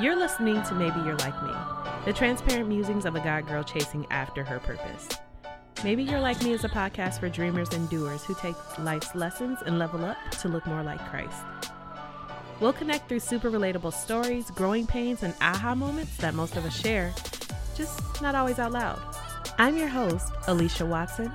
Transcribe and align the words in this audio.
You're 0.00 0.16
listening 0.16 0.62
to 0.62 0.74
Maybe 0.74 0.98
You're 1.00 1.18
Like 1.18 1.42
Me, 1.42 1.52
the 2.06 2.14
transparent 2.14 2.66
musings 2.66 3.04
of 3.04 3.14
a 3.14 3.20
God 3.20 3.46
girl 3.46 3.62
chasing 3.62 4.06
after 4.10 4.42
her 4.42 4.58
purpose. 4.58 5.06
Maybe 5.84 6.02
You're 6.02 6.18
Like 6.18 6.42
Me 6.42 6.52
is 6.52 6.64
a 6.64 6.68
podcast 6.70 7.20
for 7.20 7.28
dreamers 7.28 7.68
and 7.74 7.90
doers 7.90 8.24
who 8.24 8.34
take 8.36 8.56
life's 8.78 9.14
lessons 9.14 9.58
and 9.66 9.78
level 9.78 10.02
up 10.02 10.16
to 10.40 10.48
look 10.48 10.66
more 10.66 10.82
like 10.82 10.98
Christ. 11.10 11.44
We'll 12.58 12.72
connect 12.72 13.06
through 13.06 13.20
super 13.20 13.50
relatable 13.50 13.92
stories, 13.92 14.50
growing 14.52 14.86
pains, 14.86 15.22
and 15.22 15.34
aha 15.42 15.74
moments 15.74 16.16
that 16.16 16.32
most 16.32 16.56
of 16.56 16.64
us 16.64 16.74
share, 16.74 17.12
just 17.76 18.22
not 18.22 18.34
always 18.34 18.58
out 18.58 18.72
loud. 18.72 18.98
I'm 19.58 19.76
your 19.76 19.88
host, 19.88 20.32
Alicia 20.46 20.86
Watson, 20.86 21.30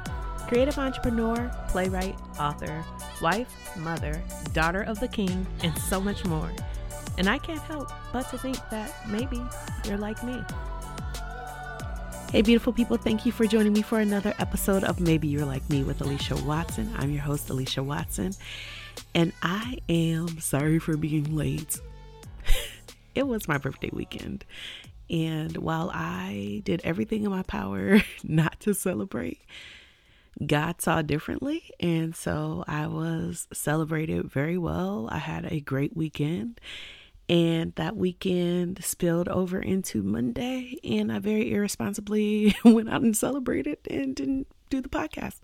creative 0.48 0.80
entrepreneur, 0.80 1.52
playwright, 1.68 2.18
author, 2.40 2.84
wife, 3.22 3.78
mother, 3.78 4.20
daughter 4.54 4.82
of 4.82 5.00
the 5.00 5.08
king, 5.08 5.46
and 5.62 5.78
so 5.78 6.02
much 6.02 6.26
more. 6.26 6.52
And 7.18 7.28
I 7.28 7.40
can't 7.40 7.62
help 7.62 7.92
but 8.14 8.30
to 8.30 8.38
think 8.38 8.58
that 8.70 8.94
maybe 9.08 9.42
you're 9.86 9.98
like 9.98 10.24
me. 10.24 10.44
Hey, 12.32 12.42
beautiful 12.42 12.74
people, 12.74 12.98
thank 12.98 13.26
you 13.26 13.32
for 13.32 13.48
joining 13.48 13.74
me 13.74 13.82
for 13.82 14.00
another 14.00 14.34
episode 14.38 14.84
of 14.84 15.00
Maybe 15.00 15.28
You're 15.28 15.46
Like 15.46 15.68
Me 15.70 15.84
with 15.84 16.02
Alicia 16.02 16.36
Watson. 16.36 16.94
I'm 16.98 17.10
your 17.10 17.22
host, 17.22 17.50
Alicia 17.50 17.82
Watson, 17.82 18.34
and 19.16 19.32
I 19.42 19.78
am 19.88 20.40
sorry 20.40 20.78
for 20.78 20.98
being 20.98 21.36
late. 21.36 21.80
it 23.16 23.26
was 23.26 23.48
my 23.48 23.58
birthday 23.58 23.90
weekend, 23.94 24.44
and 25.10 25.56
while 25.58 25.90
I 25.94 26.62
did 26.66 26.82
everything 26.84 27.24
in 27.24 27.32
my 27.32 27.44
power 27.44 28.02
not 28.24 28.60
to 28.60 28.74
celebrate, 28.74 29.42
God 30.46 30.82
saw 30.82 31.02
differently. 31.02 31.72
And 31.80 32.16
so 32.16 32.64
I 32.68 32.88
was 32.88 33.48
celebrated 33.54 34.30
very 34.30 34.58
well. 34.58 35.08
I 35.12 35.18
had 35.18 35.52
a 35.52 35.62
great 35.62 35.96
weekend. 35.96 36.60
And 37.30 37.76
that 37.76 37.98
weekend 37.98 38.84
spilled 38.84 39.28
over 39.28 39.60
into 39.60 40.02
Monday, 40.02 40.78
and 40.84 41.12
I 41.12 41.20
very 41.20 41.52
irresponsibly 41.52 42.56
went 42.66 42.90
out 42.90 43.02
and 43.02 43.18
celebrated 43.18 43.80
and 43.90 44.16
didn't 44.16 44.48
do 44.70 44.82
the 44.82 44.90
podcast. 44.90 45.40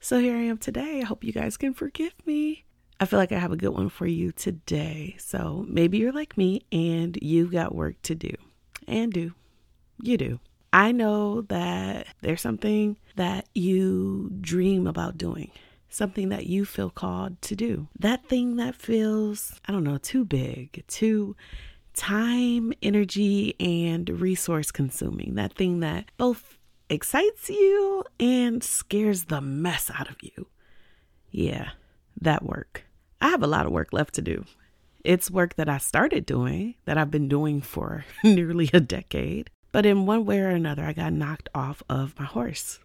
So 0.00 0.18
here 0.18 0.34
I 0.34 0.42
am 0.42 0.56
today. 0.56 1.00
I 1.00 1.04
hope 1.04 1.22
you 1.22 1.32
guys 1.32 1.58
can 1.58 1.74
forgive 1.74 2.14
me. 2.24 2.64
I 2.98 3.04
feel 3.04 3.18
like 3.18 3.32
I 3.32 3.38
have 3.38 3.52
a 3.52 3.56
good 3.56 3.70
one 3.70 3.90
for 3.90 4.06
you 4.06 4.32
today. 4.32 5.16
So 5.18 5.66
maybe 5.68 5.98
you're 5.98 6.12
like 6.12 6.38
me 6.38 6.62
and 6.72 7.18
you've 7.20 7.52
got 7.52 7.74
work 7.74 8.00
to 8.02 8.14
do. 8.14 8.32
And 8.86 9.12
do. 9.12 9.34
You 10.02 10.16
do. 10.16 10.40
I 10.72 10.92
know 10.92 11.42
that 11.42 12.06
there's 12.22 12.40
something 12.40 12.96
that 13.16 13.46
you 13.54 14.30
dream 14.40 14.86
about 14.86 15.18
doing 15.18 15.50
something 15.94 16.28
that 16.30 16.46
you 16.46 16.64
feel 16.64 16.90
called 16.90 17.40
to 17.42 17.56
do. 17.56 17.88
That 17.98 18.26
thing 18.26 18.56
that 18.56 18.74
feels, 18.74 19.60
I 19.66 19.72
don't 19.72 19.84
know, 19.84 19.98
too 19.98 20.24
big, 20.24 20.84
too 20.86 21.36
time, 21.94 22.72
energy, 22.82 23.54
and 23.60 24.08
resource 24.08 24.70
consuming. 24.70 25.34
That 25.34 25.54
thing 25.54 25.80
that 25.80 26.10
both 26.16 26.58
excites 26.88 27.48
you 27.48 28.04
and 28.18 28.62
scares 28.62 29.24
the 29.24 29.40
mess 29.40 29.90
out 29.94 30.10
of 30.10 30.16
you. 30.22 30.46
Yeah, 31.30 31.70
that 32.20 32.44
work. 32.44 32.84
I 33.20 33.28
have 33.28 33.42
a 33.42 33.48
lot 33.48 33.66
of 33.66 33.72
work 33.72 33.92
left 33.92 34.14
to 34.14 34.22
do. 34.22 34.44
It's 35.04 35.30
work 35.30 35.56
that 35.56 35.68
I 35.68 35.78
started 35.78 36.26
doing, 36.26 36.74
that 36.84 36.98
I've 36.98 37.10
been 37.10 37.28
doing 37.28 37.60
for 37.60 38.04
nearly 38.24 38.70
a 38.72 38.80
decade. 38.80 39.50
But 39.72 39.86
in 39.86 40.04
one 40.06 40.24
way 40.24 40.40
or 40.40 40.48
another, 40.48 40.84
I 40.84 40.92
got 40.92 41.12
knocked 41.12 41.48
off 41.54 41.82
of 41.88 42.18
my 42.18 42.24
horse. 42.24 42.80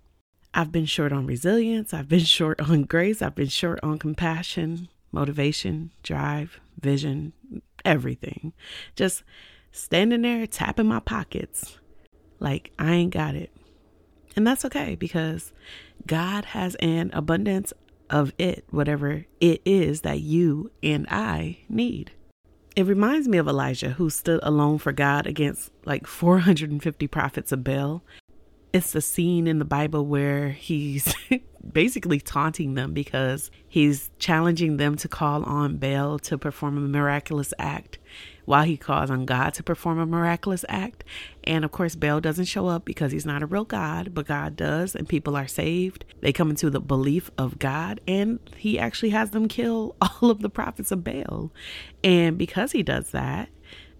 I've 0.58 0.72
been 0.72 0.86
short 0.86 1.11
on 1.11 1.28
resilience. 1.28 1.94
I've 1.94 2.08
been 2.08 2.20
short 2.23 2.61
on 2.61 2.84
grace. 2.84 3.22
I've 3.22 3.36
been 3.36 3.50
short 3.50 3.80
on 3.84 4.00
compassion, 4.00 4.88
motivation, 5.11 5.92
drive, 6.02 6.59
vision, 6.80 7.34
everything. 7.84 8.53
Just 8.95 9.23
standing 9.73 10.22
there 10.22 10.48
tapping 10.48 10.88
my 10.88 11.02
pockets 11.02 11.78
like 12.39 12.72
I 12.80 12.94
ain't 12.94 13.14
got 13.14 13.36
it. 13.36 13.52
And 14.38 14.48
that's 14.48 14.65
okay 14.65 14.95
because 14.95 15.52
God 16.08 16.45
has 16.45 16.76
an 16.76 17.11
abundance 17.14 17.73
of 18.10 18.33
it, 18.38 18.65
whatever 18.70 19.26
it 19.42 19.61
is 19.65 20.02
that 20.02 20.21
you 20.21 20.71
and 20.82 21.05
I 21.10 21.60
need. 21.67 22.11
It 22.76 22.86
reminds 22.86 23.27
me 23.27 23.38
of 23.38 23.48
Elijah 23.48 23.92
who 23.92 24.10
stood 24.10 24.42
alone 24.44 24.77
for 24.77 24.92
God 24.92 25.27
against 25.27 25.71
like 25.86 26.05
450 26.05 27.08
prophets 27.08 27.52
of 27.52 27.64
Baal 27.64 28.04
it's 28.75 28.91
the 28.91 28.99
scene 28.99 29.47
in 29.47 29.58
the 29.58 29.63
Bible 29.63 30.05
where 30.05 30.49
he's 30.49 31.15
basically 31.71 32.19
taunting 32.19 32.73
them 32.73 32.93
because 32.93 33.49
he's 33.69 34.09
challenging 34.19 34.75
them 34.75 34.97
to 34.97 35.08
call 35.08 35.43
on 35.43 35.77
Baal 35.77 36.19
to 36.19 36.37
perform 36.37 36.77
a 36.77 36.81
miraculous 36.81 37.53
act 37.58 37.99
while 38.43 38.65
he 38.65 38.75
calls 38.75 39.09
on 39.09 39.25
God 39.25 39.53
to 39.53 39.64
perform 39.64 39.97
a 39.97 40.05
miraculous 40.05 40.65
act. 40.67 41.05
And 41.45 41.64
of 41.64 41.71
course, 41.71 41.95
Baal 41.95 42.19
doesn't 42.19 42.45
show 42.45 42.67
up 42.67 42.83
because 42.83 43.14
he's 43.14 43.25
not 43.25 43.41
a 43.41 43.45
real 43.45 43.64
God, 43.64 44.14
but 44.14 44.27
God 44.27 44.58
does, 44.58 44.93
and 44.93 45.08
people 45.08 45.37
are 45.37 45.47
saved. 45.47 46.03
They 46.19 46.33
come 46.33 46.49
into 46.49 46.69
the 46.69 46.81
belief 46.81 47.31
of 47.37 47.58
God, 47.58 48.02
and 48.05 48.39
he 48.58 48.77
actually 48.77 49.11
has 49.11 49.30
them 49.30 49.47
kill 49.47 49.95
all 50.02 50.30
of 50.30 50.41
the 50.41 50.49
prophets 50.49 50.91
of 50.91 51.02
Baal. 51.02 51.49
And 52.03 52.37
because 52.37 52.73
he 52.73 52.83
does 52.83 53.11
that, 53.11 53.47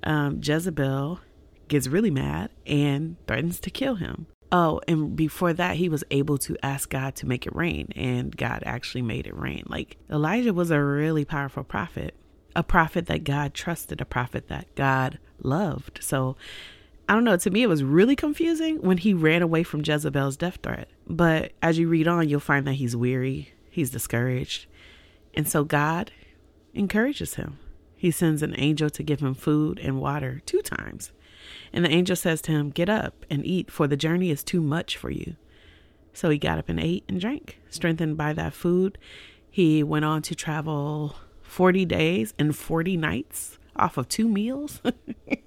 um, 0.03 0.41
Jezebel 0.44 1.22
gets 1.69 1.88
really 1.88 2.12
mad 2.12 2.50
and 2.68 3.16
threatens 3.25 3.62
to 3.62 3.69
kill 3.69 3.96
him. 3.96 4.28
Oh, 4.52 4.80
and 4.88 5.16
before 5.16 5.54
that, 5.54 5.78
he 5.78 5.90
was 5.90 6.04
able 6.12 6.38
to 6.40 6.56
ask 6.64 6.90
God 6.90 7.16
to 7.16 7.26
make 7.26 7.46
it 7.46 7.56
rain, 7.56 7.90
and 7.96 8.36
God 8.36 8.64
actually 8.66 9.02
made 9.02 9.28
it 9.28 9.36
rain. 9.36 9.64
Like 9.68 9.98
Elijah 10.10 10.54
was 10.54 10.72
a 10.72 10.82
really 10.82 11.26
powerful 11.26 11.64
prophet, 11.64 12.14
a 12.56 12.64
prophet 12.64 13.08
that 13.08 13.24
God 13.24 13.54
trusted, 13.54 14.02
a 14.02 14.06
prophet 14.06 14.48
that 14.48 14.74
God 14.76 15.20
loved. 15.42 16.00
So 16.02 16.38
I 17.08 17.14
don't 17.14 17.24
know. 17.24 17.38
To 17.38 17.50
me, 17.50 17.64
it 17.64 17.70
was 17.70 17.84
really 17.84 18.16
confusing 18.16 18.82
when 18.82 18.98
he 18.98 19.14
ran 19.14 19.42
away 19.42 19.64
from 19.64 19.84
Jezebel's 19.84 20.38
death 20.38 20.60
threat. 20.64 20.90
But 21.08 21.52
as 21.62 21.78
you 21.78 21.88
read 21.88 22.08
on, 22.08 22.30
you'll 22.30 22.40
find 22.40 22.66
that 22.68 22.74
he's 22.74 22.96
weary, 22.96 23.54
he's 23.70 23.90
discouraged. 23.90 24.66
And 25.34 25.48
so 25.48 25.64
God 25.64 26.12
encourages 26.74 27.36
him. 27.36 27.60
He 27.96 28.12
sends 28.12 28.42
an 28.42 28.56
angel 28.58 28.90
to 28.92 29.04
give 29.04 29.20
him 29.20 29.34
food 29.34 29.80
and 29.80 30.00
water 30.00 30.42
two 30.46 30.62
times. 30.62 31.12
And 31.74 31.86
the 31.86 31.92
angel 31.92 32.16
says 32.16 32.42
to 32.44 32.52
him, 32.52 32.70
Get 32.70 32.90
up 32.90 33.26
and 33.30 33.46
eat, 33.46 33.72
for 33.72 33.88
the 33.88 33.98
journey 33.98 34.32
is 34.32 34.44
too 34.44 34.62
much 34.62 34.98
for 34.98 35.10
you. 35.10 35.36
So 36.14 36.30
he 36.30 36.38
got 36.38 36.58
up 36.58 36.70
and 36.70 36.80
ate 36.80 37.04
and 37.08 37.20
drank. 37.20 37.60
Strengthened 37.70 38.18
by 38.18 38.34
that 38.34 38.54
food, 38.54 38.98
he 39.52 39.84
went 39.84 40.06
on 40.06 40.22
to 40.24 40.36
travel 40.36 41.18
40 41.42 41.86
days 41.86 42.34
and 42.40 42.56
40 42.56 42.98
nights 42.98 43.58
off 43.76 43.98
of 43.98 44.08
two 44.08 44.28
meals. 44.28 44.82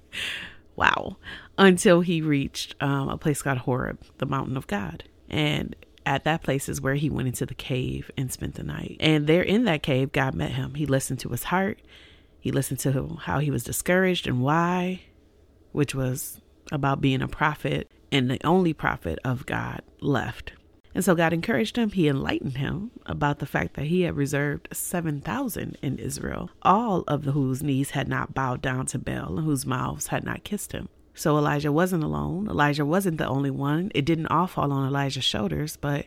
wow. 0.75 1.17
Until 1.57 2.01
he 2.01 2.21
reached 2.21 2.75
um, 2.81 3.09
a 3.09 3.17
place 3.17 3.41
called 3.41 3.59
Horeb, 3.59 3.99
the 4.19 4.25
mountain 4.25 4.57
of 4.57 4.67
God. 4.67 5.03
And 5.29 5.75
at 6.05 6.23
that 6.23 6.41
place 6.43 6.69
is 6.69 6.81
where 6.81 6.95
he 6.95 7.09
went 7.09 7.27
into 7.27 7.45
the 7.45 7.53
cave 7.53 8.09
and 8.17 8.31
spent 8.31 8.55
the 8.55 8.63
night. 8.63 8.97
And 8.99 9.27
there 9.27 9.43
in 9.43 9.65
that 9.65 9.83
cave, 9.83 10.11
God 10.11 10.33
met 10.33 10.51
him. 10.51 10.75
He 10.75 10.85
listened 10.85 11.19
to 11.19 11.29
his 11.29 11.45
heart. 11.45 11.79
He 12.39 12.51
listened 12.51 12.79
to 12.79 13.17
how 13.21 13.39
he 13.39 13.51
was 13.51 13.63
discouraged 13.63 14.27
and 14.27 14.41
why 14.41 15.01
which 15.71 15.95
was 15.95 16.41
about 16.71 17.01
being 17.01 17.21
a 17.21 17.27
prophet 17.27 17.89
and 18.11 18.29
the 18.29 18.43
only 18.45 18.73
prophet 18.73 19.19
of 19.23 19.45
God 19.45 19.81
left. 20.01 20.53
And 20.95 21.05
so 21.05 21.13
God 21.15 21.33
encouraged 21.33 21.77
him. 21.77 21.91
He 21.91 22.07
enlightened 22.07 22.57
him 22.57 22.91
about 23.05 23.39
the 23.39 23.45
fact 23.45 23.75
that 23.75 23.85
he 23.85 24.01
had 24.01 24.15
reserved 24.15 24.67
7,000 24.73 25.77
in 25.81 25.99
Israel, 25.99 26.49
all 26.63 27.03
of 27.07 27.23
the 27.23 27.31
whose 27.31 27.61
knees 27.61 27.91
had 27.91 28.07
not 28.07 28.33
bowed 28.33 28.61
down 28.61 28.87
to 28.87 28.99
Baal 28.99 29.37
and 29.37 29.45
whose 29.45 29.65
mouths 29.65 30.07
had 30.07 30.23
not 30.23 30.43
kissed 30.43 30.71
him. 30.71 30.89
So 31.13 31.37
Elijah 31.37 31.71
wasn't 31.71 32.03
alone. 32.03 32.47
Elijah 32.49 32.85
wasn't 32.85 33.17
the 33.17 33.27
only 33.27 33.51
one. 33.51 33.91
It 33.93 34.05
didn't 34.05 34.27
all 34.27 34.47
fall 34.47 34.71
on 34.71 34.87
Elijah's 34.87 35.25
shoulders, 35.25 35.77
but 35.77 36.05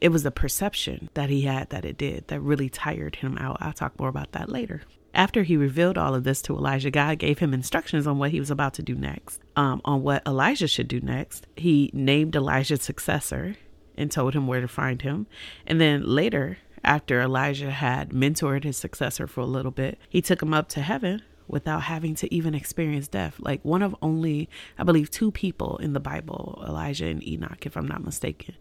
it 0.00 0.10
was 0.10 0.22
the 0.22 0.30
perception 0.30 1.08
that 1.14 1.30
he 1.30 1.42
had 1.42 1.70
that 1.70 1.84
it 1.84 1.96
did 1.96 2.28
that 2.28 2.40
really 2.40 2.68
tired 2.68 3.16
him 3.16 3.38
out. 3.38 3.58
I'll 3.60 3.72
talk 3.72 3.98
more 3.98 4.08
about 4.08 4.32
that 4.32 4.50
later. 4.50 4.82
After 5.14 5.44
he 5.44 5.56
revealed 5.56 5.96
all 5.96 6.14
of 6.14 6.24
this 6.24 6.42
to 6.42 6.56
Elijah, 6.56 6.90
God 6.90 7.18
gave 7.18 7.38
him 7.38 7.54
instructions 7.54 8.06
on 8.06 8.18
what 8.18 8.32
he 8.32 8.40
was 8.40 8.50
about 8.50 8.74
to 8.74 8.82
do 8.82 8.96
next, 8.96 9.40
um, 9.54 9.80
on 9.84 10.02
what 10.02 10.26
Elijah 10.26 10.66
should 10.66 10.88
do 10.88 11.00
next. 11.00 11.46
He 11.56 11.90
named 11.92 12.34
Elijah's 12.34 12.82
successor 12.82 13.54
and 13.96 14.10
told 14.10 14.34
him 14.34 14.48
where 14.48 14.60
to 14.60 14.68
find 14.68 15.02
him. 15.02 15.28
And 15.66 15.80
then 15.80 16.04
later, 16.04 16.58
after 16.82 17.20
Elijah 17.20 17.70
had 17.70 18.10
mentored 18.10 18.64
his 18.64 18.76
successor 18.76 19.26
for 19.26 19.40
a 19.40 19.46
little 19.46 19.70
bit, 19.70 19.98
he 20.08 20.20
took 20.20 20.42
him 20.42 20.52
up 20.52 20.68
to 20.70 20.82
heaven 20.82 21.22
without 21.46 21.82
having 21.82 22.14
to 22.16 22.34
even 22.34 22.54
experience 22.54 23.06
death. 23.06 23.36
Like 23.38 23.64
one 23.64 23.82
of 23.82 23.94
only, 24.02 24.48
I 24.78 24.82
believe, 24.82 25.10
two 25.10 25.30
people 25.30 25.76
in 25.78 25.92
the 25.92 26.00
Bible, 26.00 26.62
Elijah 26.66 27.06
and 27.06 27.26
Enoch, 27.26 27.66
if 27.66 27.76
I'm 27.76 27.86
not 27.86 28.04
mistaken, 28.04 28.56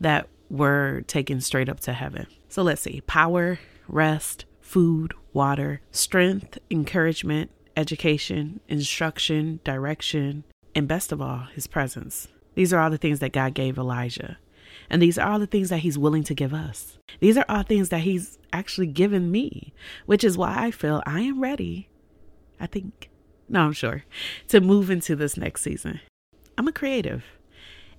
that 0.00 0.28
were 0.48 1.02
taken 1.06 1.40
straight 1.40 1.68
up 1.68 1.80
to 1.80 1.92
heaven. 1.92 2.26
So 2.48 2.62
let's 2.62 2.80
see 2.80 3.02
power, 3.02 3.58
rest, 3.88 4.46
food, 4.60 5.14
water, 5.38 5.80
strength, 5.92 6.58
encouragement, 6.68 7.48
education, 7.76 8.58
instruction, 8.66 9.60
direction, 9.62 10.42
and 10.74 10.88
best 10.88 11.12
of 11.12 11.22
all, 11.22 11.46
his 11.54 11.68
presence. 11.68 12.26
These 12.56 12.72
are 12.72 12.80
all 12.80 12.90
the 12.90 12.98
things 12.98 13.20
that 13.20 13.32
God 13.32 13.54
gave 13.54 13.78
Elijah. 13.78 14.38
And 14.90 15.00
these 15.00 15.16
are 15.16 15.30
all 15.30 15.38
the 15.38 15.46
things 15.46 15.68
that 15.68 15.78
he's 15.78 15.96
willing 15.96 16.24
to 16.24 16.34
give 16.34 16.52
us. 16.52 16.98
These 17.20 17.38
are 17.38 17.44
all 17.48 17.62
things 17.62 17.90
that 17.90 18.00
he's 18.00 18.36
actually 18.52 18.88
given 18.88 19.30
me, 19.30 19.72
which 20.06 20.24
is 20.24 20.36
why 20.36 20.56
I 20.56 20.72
feel 20.72 21.04
I 21.06 21.20
am 21.20 21.40
ready, 21.40 21.88
I 22.58 22.66
think, 22.66 23.08
No, 23.48 23.60
I'm 23.60 23.72
sure. 23.72 24.02
To 24.48 24.60
move 24.60 24.90
into 24.90 25.14
this 25.14 25.36
next 25.36 25.62
season. 25.62 26.00
I'm 26.58 26.66
a 26.66 26.72
creative 26.72 27.24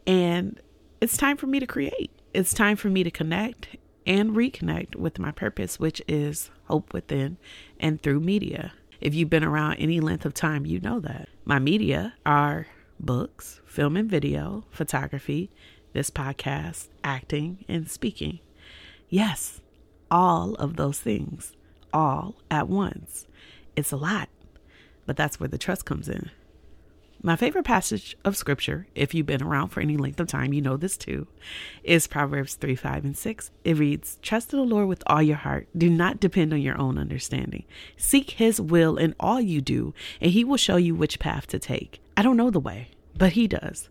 and 0.05 0.59
it's 0.99 1.15
time 1.15 1.37
for 1.37 1.47
me 1.47 1.61
to 1.61 1.65
create. 1.65 2.11
It's 2.33 2.53
time 2.53 2.75
for 2.75 2.89
me 2.89 3.05
to 3.05 3.11
connect 3.11 3.77
and 4.05 4.31
reconnect 4.31 4.95
with 4.95 5.19
my 5.19 5.31
purpose, 5.31 5.79
which 5.79 6.01
is 6.07 6.49
hope 6.65 6.93
within 6.93 7.37
and 7.79 8.01
through 8.01 8.19
media. 8.19 8.73
If 9.01 9.13
you've 9.15 9.29
been 9.29 9.43
around 9.43 9.75
any 9.75 9.99
length 9.99 10.25
of 10.25 10.33
time, 10.33 10.65
you 10.65 10.79
know 10.79 10.99
that. 10.99 11.29
My 11.45 11.59
media 11.59 12.13
are 12.25 12.67
books, 12.99 13.61
film 13.65 13.95
and 13.95 14.09
video, 14.09 14.65
photography, 14.71 15.49
this 15.93 16.09
podcast, 16.09 16.89
acting, 17.03 17.63
and 17.67 17.89
speaking. 17.89 18.39
Yes, 19.07 19.61
all 20.11 20.55
of 20.55 20.75
those 20.75 20.99
things, 20.99 21.53
all 21.93 22.35
at 22.51 22.67
once. 22.67 23.25
It's 23.75 23.91
a 23.91 23.97
lot, 23.97 24.29
but 25.05 25.15
that's 25.15 25.39
where 25.39 25.49
the 25.49 25.57
trust 25.57 25.85
comes 25.85 26.09
in. 26.09 26.29
My 27.21 27.35
favorite 27.35 27.65
passage 27.65 28.15
of 28.23 28.37
scripture, 28.37 28.87
if 28.95 29.13
you've 29.13 29.25
been 29.25 29.43
around 29.43 29.69
for 29.69 29.81
any 29.81 29.97
length 29.97 30.21
of 30.21 30.27
time, 30.27 30.53
you 30.53 30.61
know 30.61 30.77
this 30.77 30.95
too, 30.95 31.27
is 31.83 32.07
Proverbs 32.07 32.55
3 32.55 32.75
5 32.75 33.03
and 33.03 33.17
6. 33.17 33.51
It 33.65 33.77
reads, 33.77 34.17
Trust 34.21 34.53
in 34.53 34.59
the 34.59 34.65
Lord 34.65 34.87
with 34.87 35.03
all 35.05 35.21
your 35.21 35.35
heart. 35.35 35.67
Do 35.77 35.89
not 35.89 36.21
depend 36.21 36.53
on 36.53 36.61
your 36.61 36.79
own 36.79 36.97
understanding. 36.97 37.65
Seek 37.97 38.31
his 38.31 38.61
will 38.61 38.95
in 38.95 39.15
all 39.19 39.41
you 39.41 39.59
do, 39.59 39.93
and 40.21 40.31
he 40.31 40.45
will 40.45 40.55
show 40.55 40.77
you 40.77 40.95
which 40.95 41.19
path 41.19 41.45
to 41.47 41.59
take. 41.59 42.01
I 42.15 42.21
don't 42.21 42.37
know 42.37 42.51
the 42.51 42.59
way, 42.59 42.87
but 43.17 43.33
he 43.33 43.49
does. 43.49 43.89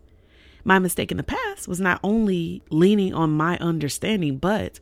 My 0.63 0.79
mistake 0.79 1.11
in 1.11 1.17
the 1.17 1.23
past 1.23 1.67
was 1.67 1.79
not 1.79 1.99
only 2.03 2.63
leaning 2.71 3.13
on 3.13 3.37
my 3.37 3.59
understanding, 3.59 4.37
but 4.37 4.79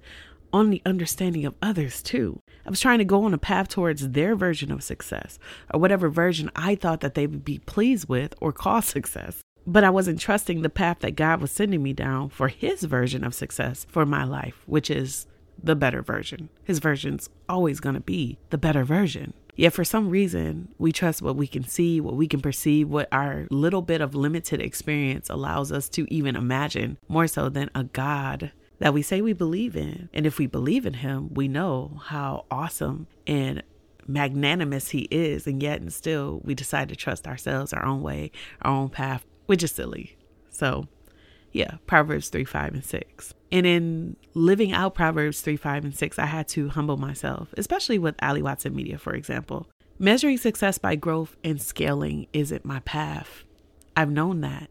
on 0.54 0.70
the 0.70 0.82
understanding 0.86 1.46
of 1.46 1.54
others 1.62 2.02
too. 2.02 2.40
I 2.68 2.70
was 2.70 2.82
trying 2.82 2.98
to 3.00 3.06
go 3.06 3.24
on 3.24 3.34
a 3.34 3.38
path 3.38 3.70
towards 3.70 4.10
their 4.10 4.36
version 4.36 4.74
of 4.74 4.84
success 4.84 5.40
or 5.74 5.80
whatever 5.80 6.10
version 6.10 6.52
I 6.54 6.76
thought 6.76 7.00
that 7.00 7.14
they 7.14 7.26
would 7.26 7.46
be 7.46 7.60
pleased 7.60 8.10
with 8.10 8.36
or 8.42 8.52
call 8.52 8.82
success. 8.84 9.40
But 9.66 9.86
I 9.86 9.90
wasn't 9.90 10.20
trusting 10.20 10.62
the 10.62 10.70
path 10.70 11.00
that 11.00 11.16
God 11.16 11.40
was 11.40 11.52
sending 11.52 11.82
me 11.82 11.94
down 11.94 12.30
for 12.30 12.50
his 12.50 12.84
version 12.84 13.24
of 13.24 13.34
success 13.34 13.86
for 13.90 14.06
my 14.06 14.26
life, 14.26 14.64
which 14.66 14.90
is 14.90 15.28
the 15.62 15.76
better 15.76 16.02
version. 16.02 16.50
His 16.64 16.80
version's 16.80 17.30
always 17.48 17.80
going 17.80 17.96
to 17.96 18.02
be 18.02 18.38
the 18.50 18.58
better 18.58 18.84
version. 18.84 19.34
Yet 19.56 19.74
for 19.74 19.84
some 19.84 20.10
reason, 20.10 20.68
we 20.78 20.92
trust 20.92 21.22
what 21.22 21.36
we 21.36 21.48
can 21.48 21.64
see, 21.64 22.00
what 22.00 22.16
we 22.16 22.28
can 22.28 22.42
perceive, 22.42 22.90
what 22.90 23.08
our 23.12 23.48
little 23.50 23.82
bit 23.82 24.02
of 24.02 24.14
limited 24.14 24.62
experience 24.62 25.30
allows 25.30 25.72
us 25.72 25.90
to 25.90 26.06
even 26.14 26.36
imagine 26.36 26.98
more 27.08 27.28
so 27.28 27.50
than 27.50 27.70
a 27.74 27.86
God 27.86 28.52
that 28.80 28.94
we 28.94 29.02
say 29.02 29.22
we 29.22 29.34
believe 29.34 29.76
in. 29.76 30.10
And 30.14 30.26
if 30.26 30.38
we 30.38 30.48
believe 30.48 30.86
in 30.86 30.96
him, 30.96 31.34
we 31.34 31.48
know 31.48 32.00
how 32.06 32.46
awesome 32.52 33.08
and 33.26 33.64
magnanimous 34.08 34.90
he 34.90 35.08
is. 35.12 35.48
And 35.48 35.62
yet, 35.62 35.82
and 35.82 35.92
still, 35.92 36.42
we 36.44 36.54
decide 36.54 36.90
to 36.90 36.96
trust 36.96 37.28
ourselves, 37.28 37.74
our 37.74 37.86
own 37.86 38.02
way, 38.02 38.32
our 38.62 38.74
own 38.74 38.90
path, 38.90 39.26
which 39.46 39.64
is 39.64 39.72
silly. 39.72 40.18
So, 40.50 40.88
yeah, 41.52 41.76
Proverbs 41.88 42.30
3, 42.30 42.46
5, 42.46 42.74
and 42.76 42.86
6. 42.86 43.34
And 43.52 43.66
in 43.66 44.16
living 44.34 44.74
out 44.74 44.96
Proverbs 44.96 45.42
3, 45.42 45.56
5, 45.56 45.86
and 45.86 45.96
6, 45.96 46.20
I 46.20 46.26
had 46.26 46.48
to 46.50 46.70
humble 46.70 46.98
myself, 46.98 47.54
especially 47.58 47.98
with 47.98 48.16
Ali 48.22 48.42
Watson 48.42 48.76
Media, 48.76 48.98
for 48.98 49.14
example. 49.14 49.68
Measuring 50.00 50.38
success 50.38 50.78
by 50.78 50.96
growth 50.96 51.36
and 51.44 51.60
scaling 51.60 52.28
isn't 52.32 52.66
my 52.66 52.80
path. 52.82 53.44
I've 53.96 54.12
known 54.12 54.42
that. 54.42 54.70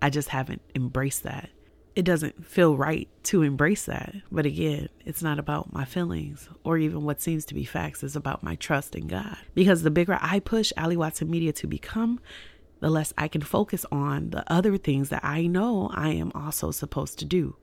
I 0.00 0.08
just 0.08 0.28
haven't 0.30 0.62
embraced 0.74 1.24
that 1.24 1.50
it 1.98 2.04
doesn't 2.04 2.46
feel 2.46 2.76
right 2.76 3.08
to 3.24 3.42
embrace 3.42 3.86
that. 3.86 4.14
But 4.30 4.46
again, 4.46 4.88
it's 5.04 5.20
not 5.20 5.40
about 5.40 5.72
my 5.72 5.84
feelings 5.84 6.48
or 6.62 6.78
even 6.78 7.02
what 7.02 7.20
seems 7.20 7.44
to 7.46 7.54
be 7.54 7.64
facts. 7.64 8.04
It's 8.04 8.14
about 8.14 8.44
my 8.44 8.54
trust 8.54 8.94
in 8.94 9.08
God. 9.08 9.36
Because 9.52 9.82
the 9.82 9.90
bigger 9.90 10.16
I 10.20 10.38
push 10.38 10.72
Ali 10.76 10.96
Watson 10.96 11.28
Media 11.28 11.52
to 11.54 11.66
become, 11.66 12.20
the 12.78 12.88
less 12.88 13.12
I 13.18 13.26
can 13.26 13.40
focus 13.40 13.84
on 13.90 14.30
the 14.30 14.44
other 14.46 14.76
things 14.76 15.08
that 15.08 15.24
I 15.24 15.48
know 15.48 15.90
I 15.92 16.10
am 16.10 16.30
also 16.36 16.70
supposed 16.70 17.18
to 17.18 17.24
do 17.24 17.56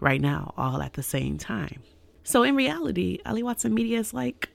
right 0.00 0.20
now, 0.20 0.52
all 0.56 0.82
at 0.82 0.94
the 0.94 1.02
same 1.04 1.38
time. 1.38 1.80
So 2.24 2.42
in 2.42 2.56
reality, 2.56 3.20
Ali 3.24 3.44
Watson 3.44 3.72
Media 3.72 4.00
is 4.00 4.12
like 4.12 4.48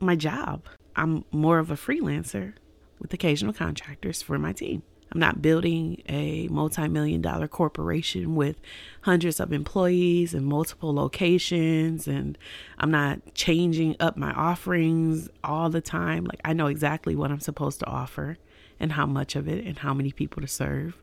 my 0.00 0.16
job. 0.16 0.66
I'm 0.94 1.24
more 1.32 1.60
of 1.60 1.70
a 1.70 1.76
freelancer 1.76 2.52
with 2.98 3.10
occasional 3.14 3.54
contractors 3.54 4.20
for 4.20 4.38
my 4.38 4.52
team. 4.52 4.82
I'm 5.12 5.20
not 5.20 5.40
building 5.40 6.02
a 6.08 6.48
multi 6.48 6.88
million 6.88 7.22
dollar 7.22 7.48
corporation 7.48 8.34
with 8.34 8.60
hundreds 9.02 9.38
of 9.38 9.52
employees 9.52 10.34
and 10.34 10.44
multiple 10.44 10.92
locations. 10.92 12.08
And 12.08 12.36
I'm 12.78 12.90
not 12.90 13.34
changing 13.34 13.96
up 14.00 14.16
my 14.16 14.32
offerings 14.32 15.28
all 15.44 15.70
the 15.70 15.80
time. 15.80 16.24
Like, 16.24 16.40
I 16.44 16.52
know 16.52 16.66
exactly 16.66 17.14
what 17.14 17.30
I'm 17.30 17.40
supposed 17.40 17.80
to 17.80 17.86
offer 17.86 18.38
and 18.80 18.92
how 18.92 19.06
much 19.06 19.36
of 19.36 19.48
it 19.48 19.64
and 19.64 19.78
how 19.78 19.94
many 19.94 20.12
people 20.12 20.42
to 20.42 20.48
serve. 20.48 21.00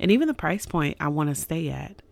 And 0.00 0.10
even 0.10 0.26
the 0.26 0.34
price 0.34 0.66
point 0.66 0.96
I 0.98 1.08
want 1.08 1.28
to 1.28 1.34
stay 1.34 1.68
at. 1.68 2.02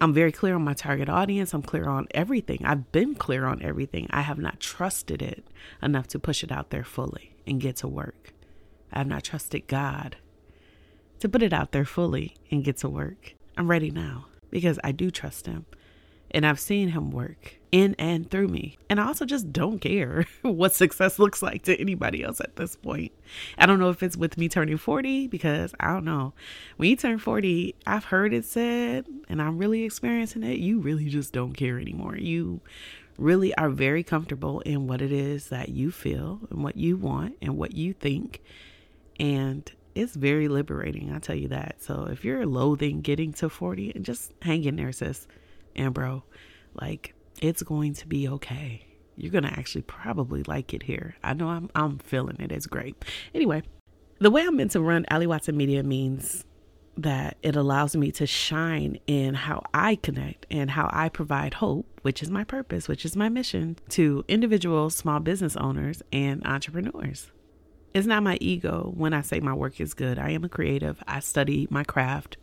I'm 0.00 0.12
very 0.12 0.32
clear 0.32 0.54
on 0.54 0.62
my 0.62 0.74
target 0.74 1.08
audience. 1.08 1.54
I'm 1.54 1.62
clear 1.62 1.88
on 1.88 2.08
everything. 2.12 2.60
I've 2.64 2.92
been 2.92 3.14
clear 3.14 3.46
on 3.46 3.62
everything. 3.62 4.06
I 4.10 4.20
have 4.20 4.38
not 4.38 4.60
trusted 4.60 5.22
it 5.22 5.46
enough 5.82 6.08
to 6.08 6.18
push 6.18 6.44
it 6.44 6.52
out 6.52 6.70
there 6.70 6.84
fully 6.84 7.34
and 7.46 7.60
get 7.60 7.76
to 7.76 7.88
work. 7.88 8.33
I 8.94 8.98
have 8.98 9.06
not 9.06 9.24
trusted 9.24 9.66
God 9.66 10.16
to 11.18 11.28
put 11.28 11.42
it 11.42 11.52
out 11.52 11.72
there 11.72 11.84
fully 11.84 12.36
and 12.50 12.64
get 12.64 12.78
to 12.78 12.88
work. 12.88 13.34
I'm 13.58 13.68
ready 13.68 13.90
now 13.90 14.26
because 14.50 14.78
I 14.84 14.92
do 14.92 15.10
trust 15.10 15.46
Him 15.46 15.66
and 16.30 16.46
I've 16.46 16.60
seen 16.60 16.90
Him 16.90 17.10
work 17.10 17.56
in 17.72 17.96
and 17.98 18.30
through 18.30 18.48
me. 18.48 18.78
And 18.88 19.00
I 19.00 19.06
also 19.06 19.24
just 19.24 19.52
don't 19.52 19.80
care 19.80 20.26
what 20.42 20.74
success 20.74 21.18
looks 21.18 21.42
like 21.42 21.62
to 21.64 21.80
anybody 21.80 22.22
else 22.22 22.40
at 22.40 22.54
this 22.54 22.76
point. 22.76 23.10
I 23.58 23.66
don't 23.66 23.80
know 23.80 23.90
if 23.90 24.02
it's 24.02 24.16
with 24.16 24.38
me 24.38 24.48
turning 24.48 24.76
40 24.76 25.26
because 25.26 25.74
I 25.80 25.92
don't 25.92 26.04
know. 26.04 26.34
When 26.76 26.88
you 26.88 26.96
turn 26.96 27.18
40, 27.18 27.74
I've 27.86 28.04
heard 28.04 28.32
it 28.32 28.44
said, 28.44 29.06
and 29.28 29.42
I'm 29.42 29.58
really 29.58 29.82
experiencing 29.82 30.44
it, 30.44 30.60
you 30.60 30.78
really 30.78 31.08
just 31.08 31.32
don't 31.32 31.54
care 31.54 31.80
anymore. 31.80 32.16
You 32.16 32.60
really 33.18 33.54
are 33.56 33.70
very 33.70 34.02
comfortable 34.02 34.60
in 34.60 34.86
what 34.86 35.00
it 35.00 35.12
is 35.12 35.48
that 35.48 35.68
you 35.68 35.90
feel 35.90 36.40
and 36.50 36.62
what 36.62 36.76
you 36.76 36.96
want 36.96 37.36
and 37.42 37.56
what 37.56 37.74
you 37.74 37.92
think 37.92 38.40
and 39.18 39.70
it's 39.94 40.14
very 40.14 40.48
liberating, 40.48 41.12
I'll 41.12 41.20
tell 41.20 41.36
you 41.36 41.48
that. 41.48 41.82
So 41.82 42.08
if 42.10 42.24
you're 42.24 42.46
loathing 42.46 43.00
getting 43.00 43.32
to 43.34 43.48
40, 43.48 43.92
and 43.94 44.04
just 44.04 44.32
hang 44.42 44.64
in 44.64 44.76
there, 44.76 44.92
sis 44.92 45.26
and 45.76 45.94
bro. 45.94 46.24
Like, 46.74 47.14
it's 47.40 47.62
going 47.62 47.94
to 47.94 48.06
be 48.06 48.28
okay. 48.28 48.86
You're 49.16 49.40
to 49.42 49.48
actually 49.48 49.82
probably 49.82 50.42
like 50.44 50.74
it 50.74 50.82
here. 50.84 51.16
I 51.22 51.34
know 51.34 51.48
I'm, 51.48 51.70
I'm 51.74 51.98
feeling 51.98 52.36
it. 52.40 52.50
It's 52.50 52.66
great. 52.66 53.04
Anyway, 53.34 53.62
the 54.18 54.30
way 54.30 54.42
I'm 54.42 54.56
meant 54.56 54.72
to 54.72 54.80
run 54.80 55.06
Ali 55.10 55.26
Watson 55.26 55.56
Media 55.56 55.82
means 55.82 56.44
that 56.96 57.36
it 57.42 57.56
allows 57.56 57.96
me 57.96 58.12
to 58.12 58.26
shine 58.26 58.98
in 59.06 59.34
how 59.34 59.62
I 59.72 59.96
connect 59.96 60.46
and 60.50 60.70
how 60.70 60.88
I 60.92 61.08
provide 61.08 61.54
hope, 61.54 61.86
which 62.02 62.22
is 62.22 62.30
my 62.30 62.44
purpose, 62.44 62.88
which 62.88 63.04
is 63.04 63.16
my 63.16 63.28
mission 63.28 63.76
to 63.90 64.24
individual 64.28 64.90
small 64.90 65.20
business 65.20 65.56
owners 65.56 66.02
and 66.12 66.44
entrepreneurs. 66.46 67.30
It's 67.94 68.08
not 68.08 68.24
my 68.24 68.38
ego 68.40 68.92
when 68.96 69.14
I 69.14 69.20
say 69.20 69.38
my 69.38 69.54
work 69.54 69.80
is 69.80 69.94
good. 69.94 70.18
I 70.18 70.30
am 70.30 70.42
a 70.42 70.48
creative. 70.48 71.00
I 71.06 71.20
study 71.20 71.68
my 71.70 71.84
craft. 71.84 72.36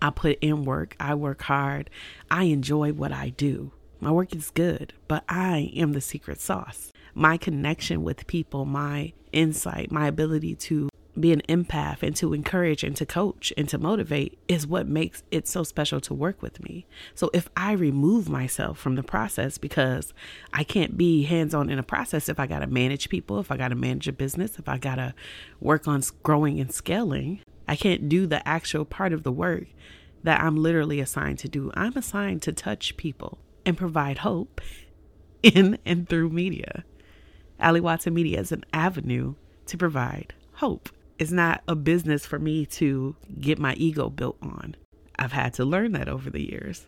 I 0.00 0.10
put 0.10 0.38
in 0.40 0.64
work. 0.64 0.94
I 1.00 1.16
work 1.16 1.42
hard. 1.42 1.90
I 2.30 2.44
enjoy 2.44 2.92
what 2.92 3.10
I 3.10 3.30
do. 3.30 3.72
My 3.98 4.12
work 4.12 4.32
is 4.32 4.52
good, 4.52 4.92
but 5.08 5.24
I 5.28 5.72
am 5.74 5.92
the 5.92 6.00
secret 6.00 6.40
sauce. 6.40 6.92
My 7.14 7.36
connection 7.36 8.04
with 8.04 8.28
people, 8.28 8.64
my 8.64 9.12
insight, 9.32 9.90
my 9.90 10.06
ability 10.06 10.54
to 10.54 10.88
be 11.18 11.32
an 11.32 11.42
empath 11.48 12.02
and 12.02 12.16
to 12.16 12.32
encourage 12.32 12.82
and 12.82 12.96
to 12.96 13.04
coach 13.04 13.52
and 13.56 13.68
to 13.68 13.78
motivate 13.78 14.38
is 14.48 14.66
what 14.66 14.86
makes 14.86 15.22
it 15.30 15.46
so 15.46 15.62
special 15.62 16.00
to 16.00 16.14
work 16.14 16.40
with 16.40 16.62
me. 16.62 16.86
So 17.14 17.30
if 17.34 17.48
I 17.56 17.72
remove 17.72 18.28
myself 18.28 18.78
from 18.78 18.94
the 18.94 19.02
process 19.02 19.58
because 19.58 20.14
I 20.52 20.64
can't 20.64 20.96
be 20.96 21.24
hands 21.24 21.54
on 21.54 21.68
in 21.68 21.78
a 21.78 21.82
process 21.82 22.28
if 22.28 22.40
I 22.40 22.46
got 22.46 22.60
to 22.60 22.66
manage 22.66 23.10
people, 23.10 23.38
if 23.40 23.50
I 23.50 23.56
got 23.58 23.68
to 23.68 23.74
manage 23.74 24.08
a 24.08 24.12
business, 24.12 24.58
if 24.58 24.68
I 24.68 24.78
got 24.78 24.94
to 24.94 25.14
work 25.60 25.86
on 25.86 26.02
growing 26.22 26.58
and 26.60 26.72
scaling, 26.72 27.40
I 27.68 27.76
can't 27.76 28.08
do 28.08 28.26
the 28.26 28.46
actual 28.48 28.84
part 28.84 29.12
of 29.12 29.22
the 29.22 29.32
work 29.32 29.66
that 30.22 30.40
I'm 30.40 30.56
literally 30.56 31.00
assigned 31.00 31.38
to 31.40 31.48
do. 31.48 31.70
I'm 31.74 31.96
assigned 31.96 32.42
to 32.42 32.52
touch 32.52 32.96
people 32.96 33.38
and 33.66 33.76
provide 33.76 34.18
hope 34.18 34.60
in 35.42 35.78
and 35.84 36.08
through 36.08 36.30
media. 36.30 36.84
Ali 37.60 37.80
Watson 37.80 38.14
Media 38.14 38.40
is 38.40 38.50
an 38.50 38.64
avenue 38.72 39.34
to 39.66 39.76
provide 39.76 40.34
hope. 40.54 40.88
It's 41.18 41.32
not 41.32 41.62
a 41.68 41.74
business 41.74 42.26
for 42.26 42.38
me 42.38 42.66
to 42.66 43.16
get 43.40 43.58
my 43.58 43.74
ego 43.74 44.08
built 44.10 44.38
on. 44.42 44.76
I've 45.18 45.32
had 45.32 45.54
to 45.54 45.64
learn 45.64 45.92
that 45.92 46.08
over 46.08 46.30
the 46.30 46.42
years. 46.42 46.86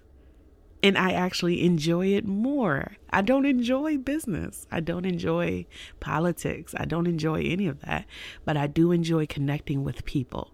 And 0.83 0.99
I 0.99 1.13
actually 1.13 1.65
enjoy 1.65 2.09
it 2.09 2.27
more. 2.27 2.97
I 3.11 3.23
don't 3.23 3.47
enjoy 3.47 3.97
business. 3.97 4.67
I 4.71 4.81
don't 4.81 5.07
enjoy 5.07 5.67
politics. 6.01 6.75
I 6.77 6.85
don't 6.85 7.07
enjoy 7.07 7.43
any 7.43 7.67
of 7.69 7.81
that. 7.81 8.05
But 8.45 8.59
I 8.59 8.67
do 8.67 8.93
enjoy 8.93 9.27
connecting 9.27 9.83
with 9.83 10.05
people. 10.05 10.51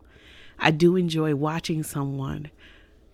I 0.58 0.70
do 0.70 0.94
enjoy 0.94 1.34
watching 1.34 1.82
someone 1.82 2.50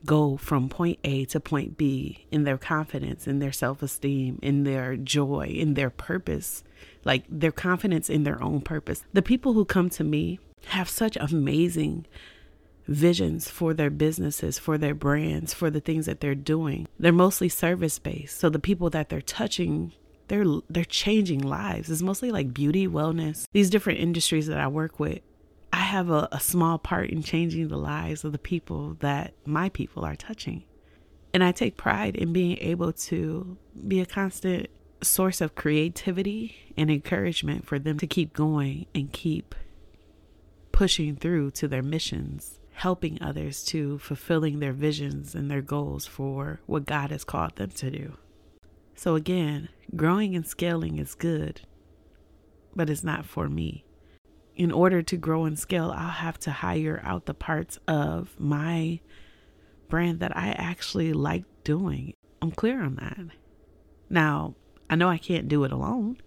go 0.04 0.36
from 0.36 0.68
point 0.68 0.98
A 1.04 1.24
to 1.26 1.40
point 1.40 1.78
B 1.78 2.26
in 2.30 2.44
their 2.44 2.58
confidence, 2.58 3.26
in 3.26 3.38
their 3.38 3.52
self 3.52 3.82
esteem, 3.82 4.38
in 4.42 4.64
their 4.64 4.96
joy, 4.96 5.46
in 5.48 5.74
their 5.74 5.90
purpose, 5.90 6.64
like 7.04 7.24
their 7.28 7.52
confidence 7.52 8.10
in 8.10 8.24
their 8.24 8.42
own 8.42 8.60
purpose. 8.60 9.04
The 9.12 9.22
people 9.22 9.52
who 9.52 9.64
come 9.64 9.88
to 9.90 10.04
me 10.04 10.38
have 10.66 10.88
such 10.88 11.16
amazing 11.16 12.06
visions 12.86 13.48
for 13.48 13.74
their 13.74 13.90
businesses, 13.90 14.58
for 14.58 14.78
their 14.78 14.94
brands, 14.94 15.52
for 15.52 15.70
the 15.70 15.80
things 15.80 16.06
that 16.06 16.20
they're 16.20 16.34
doing. 16.34 16.86
They're 16.98 17.12
mostly 17.12 17.48
service 17.48 17.98
based. 17.98 18.38
So 18.38 18.48
the 18.48 18.58
people 18.58 18.90
that 18.90 19.08
they're 19.08 19.20
touching 19.20 19.92
they're 20.28 20.44
they're 20.68 20.84
changing 20.84 21.40
lives. 21.40 21.90
It's 21.90 22.02
mostly 22.02 22.30
like 22.30 22.52
beauty, 22.52 22.88
wellness, 22.88 23.46
these 23.52 23.70
different 23.70 24.00
industries 24.00 24.48
that 24.48 24.58
I 24.58 24.66
work 24.66 24.98
with. 24.98 25.20
I 25.72 25.80
have 25.80 26.10
a, 26.10 26.28
a 26.32 26.40
small 26.40 26.78
part 26.78 27.10
in 27.10 27.22
changing 27.22 27.68
the 27.68 27.76
lives 27.76 28.24
of 28.24 28.32
the 28.32 28.38
people 28.38 28.96
that 29.00 29.34
my 29.44 29.68
people 29.68 30.04
are 30.04 30.16
touching. 30.16 30.64
And 31.32 31.44
I 31.44 31.52
take 31.52 31.76
pride 31.76 32.16
in 32.16 32.32
being 32.32 32.56
able 32.58 32.92
to 32.92 33.56
be 33.86 34.00
a 34.00 34.06
constant 34.06 34.68
source 35.02 35.40
of 35.40 35.54
creativity 35.54 36.72
and 36.76 36.90
encouragement 36.90 37.66
for 37.66 37.78
them 37.78 37.98
to 37.98 38.06
keep 38.06 38.32
going 38.32 38.86
and 38.94 39.12
keep 39.12 39.54
pushing 40.76 41.16
through 41.16 41.50
to 41.50 41.66
their 41.66 41.82
missions, 41.82 42.60
helping 42.74 43.16
others 43.22 43.64
to 43.64 43.96
fulfilling 43.96 44.58
their 44.58 44.74
visions 44.74 45.34
and 45.34 45.50
their 45.50 45.62
goals 45.62 46.04
for 46.04 46.60
what 46.66 46.84
God 46.84 47.10
has 47.10 47.24
called 47.24 47.56
them 47.56 47.70
to 47.70 47.90
do. 47.90 48.18
So, 48.94 49.14
again, 49.14 49.70
growing 49.96 50.36
and 50.36 50.46
scaling 50.46 50.98
is 50.98 51.14
good, 51.14 51.62
but 52.74 52.90
it's 52.90 53.02
not 53.02 53.24
for 53.24 53.48
me. 53.48 53.86
In 54.54 54.70
order 54.70 55.00
to 55.00 55.16
grow 55.16 55.46
and 55.46 55.58
scale, 55.58 55.94
I'll 55.96 56.10
have 56.10 56.38
to 56.40 56.50
hire 56.50 57.00
out 57.02 57.24
the 57.24 57.32
parts 57.32 57.78
of 57.88 58.38
my 58.38 59.00
brand 59.88 60.20
that 60.20 60.36
I 60.36 60.48
actually 60.48 61.14
like 61.14 61.44
doing. 61.64 62.12
I'm 62.42 62.50
clear 62.50 62.82
on 62.82 62.96
that. 62.96 63.18
Now, 64.10 64.56
I 64.90 64.96
know 64.96 65.08
I 65.08 65.16
can't 65.16 65.48
do 65.48 65.64
it 65.64 65.72
alone. 65.72 66.18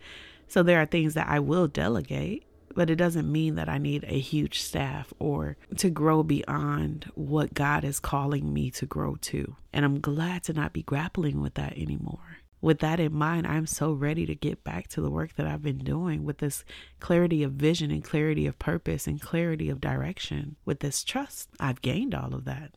So 0.48 0.64
there 0.64 0.82
are 0.82 0.88
things 0.88 1.14
that 1.14 1.30
I 1.30 1.38
will 1.38 1.68
delegate, 1.68 2.46
but 2.76 2.90
it 2.90 2.96
doesn't 2.96 3.32
mean 3.32 3.56
that 3.56 3.70
I 3.70 3.78
need 3.78 4.04
a 4.04 4.20
huge 4.20 4.62
staff 4.62 5.14
or 5.20 5.58
to 5.78 5.90
grow 5.90 6.24
beyond 6.24 7.12
what 7.16 7.54
God 7.54 7.84
is 7.84 8.00
calling 8.00 8.54
me 8.54 8.72
to 8.72 8.86
grow 8.86 9.16
to. 9.16 9.56
And 9.74 9.86
I'm 9.86 10.00
glad 10.00 10.44
to 10.44 10.54
not 10.54 10.74
be 10.74 10.84
grappling 10.84 11.42
with 11.42 11.56
that 11.56 11.78
anymore 11.78 12.40
with 12.62 12.80
that 12.80 13.00
in 13.00 13.14
mind, 13.14 13.48
I'm 13.48 13.66
so 13.66 13.94
ready 13.94 14.26
to 14.26 14.36
get 14.36 14.64
back 14.64 14.88
to 14.90 15.02
the 15.02 15.10
work 15.10 15.36
that 15.36 15.48
I've 15.48 15.64
been 15.64 15.78
doing 15.78 16.26
with 16.26 16.40
this 16.40 16.66
clarity 17.00 17.44
of 17.44 17.54
vision 17.54 17.90
and 17.92 18.04
clarity 18.04 18.46
of 18.48 18.60
purpose 18.60 19.08
and 19.08 19.22
clarity 19.22 19.70
of 19.70 19.80
direction. 19.80 20.58
With 20.66 20.82
this 20.82 21.04
trust, 21.04 21.50
I've 21.60 21.82
gained 21.82 22.14
all 22.14 22.34
of 22.34 22.46
that. 22.46 22.74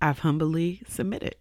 I've 0.00 0.20
humbly 0.20 0.82
submitted. 0.86 1.36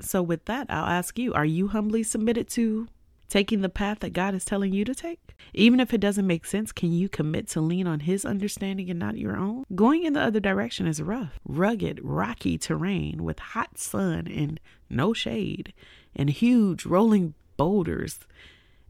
So, 0.00 0.22
with 0.22 0.44
that, 0.46 0.66
I'll 0.70 0.86
ask 0.86 1.18
you 1.18 1.32
are 1.34 1.44
you 1.44 1.68
humbly 1.68 2.02
submitted 2.02 2.48
to 2.50 2.88
taking 3.28 3.60
the 3.60 3.68
path 3.68 4.00
that 4.00 4.12
God 4.12 4.34
is 4.34 4.44
telling 4.44 4.72
you 4.72 4.84
to 4.84 4.94
take? 4.94 5.34
Even 5.54 5.80
if 5.80 5.92
it 5.92 6.00
doesn't 6.00 6.26
make 6.26 6.46
sense, 6.46 6.72
can 6.72 6.92
you 6.92 7.08
commit 7.08 7.48
to 7.48 7.60
lean 7.60 7.86
on 7.86 8.00
His 8.00 8.24
understanding 8.24 8.90
and 8.90 8.98
not 8.98 9.18
your 9.18 9.36
own? 9.36 9.64
Going 9.74 10.04
in 10.04 10.12
the 10.12 10.20
other 10.20 10.40
direction 10.40 10.86
is 10.86 11.02
rough, 11.02 11.38
rugged, 11.44 12.00
rocky 12.02 12.58
terrain 12.58 13.24
with 13.24 13.38
hot 13.38 13.78
sun 13.78 14.26
and 14.26 14.60
no 14.88 15.12
shade 15.12 15.72
and 16.14 16.30
huge 16.30 16.86
rolling 16.86 17.34
boulders 17.56 18.20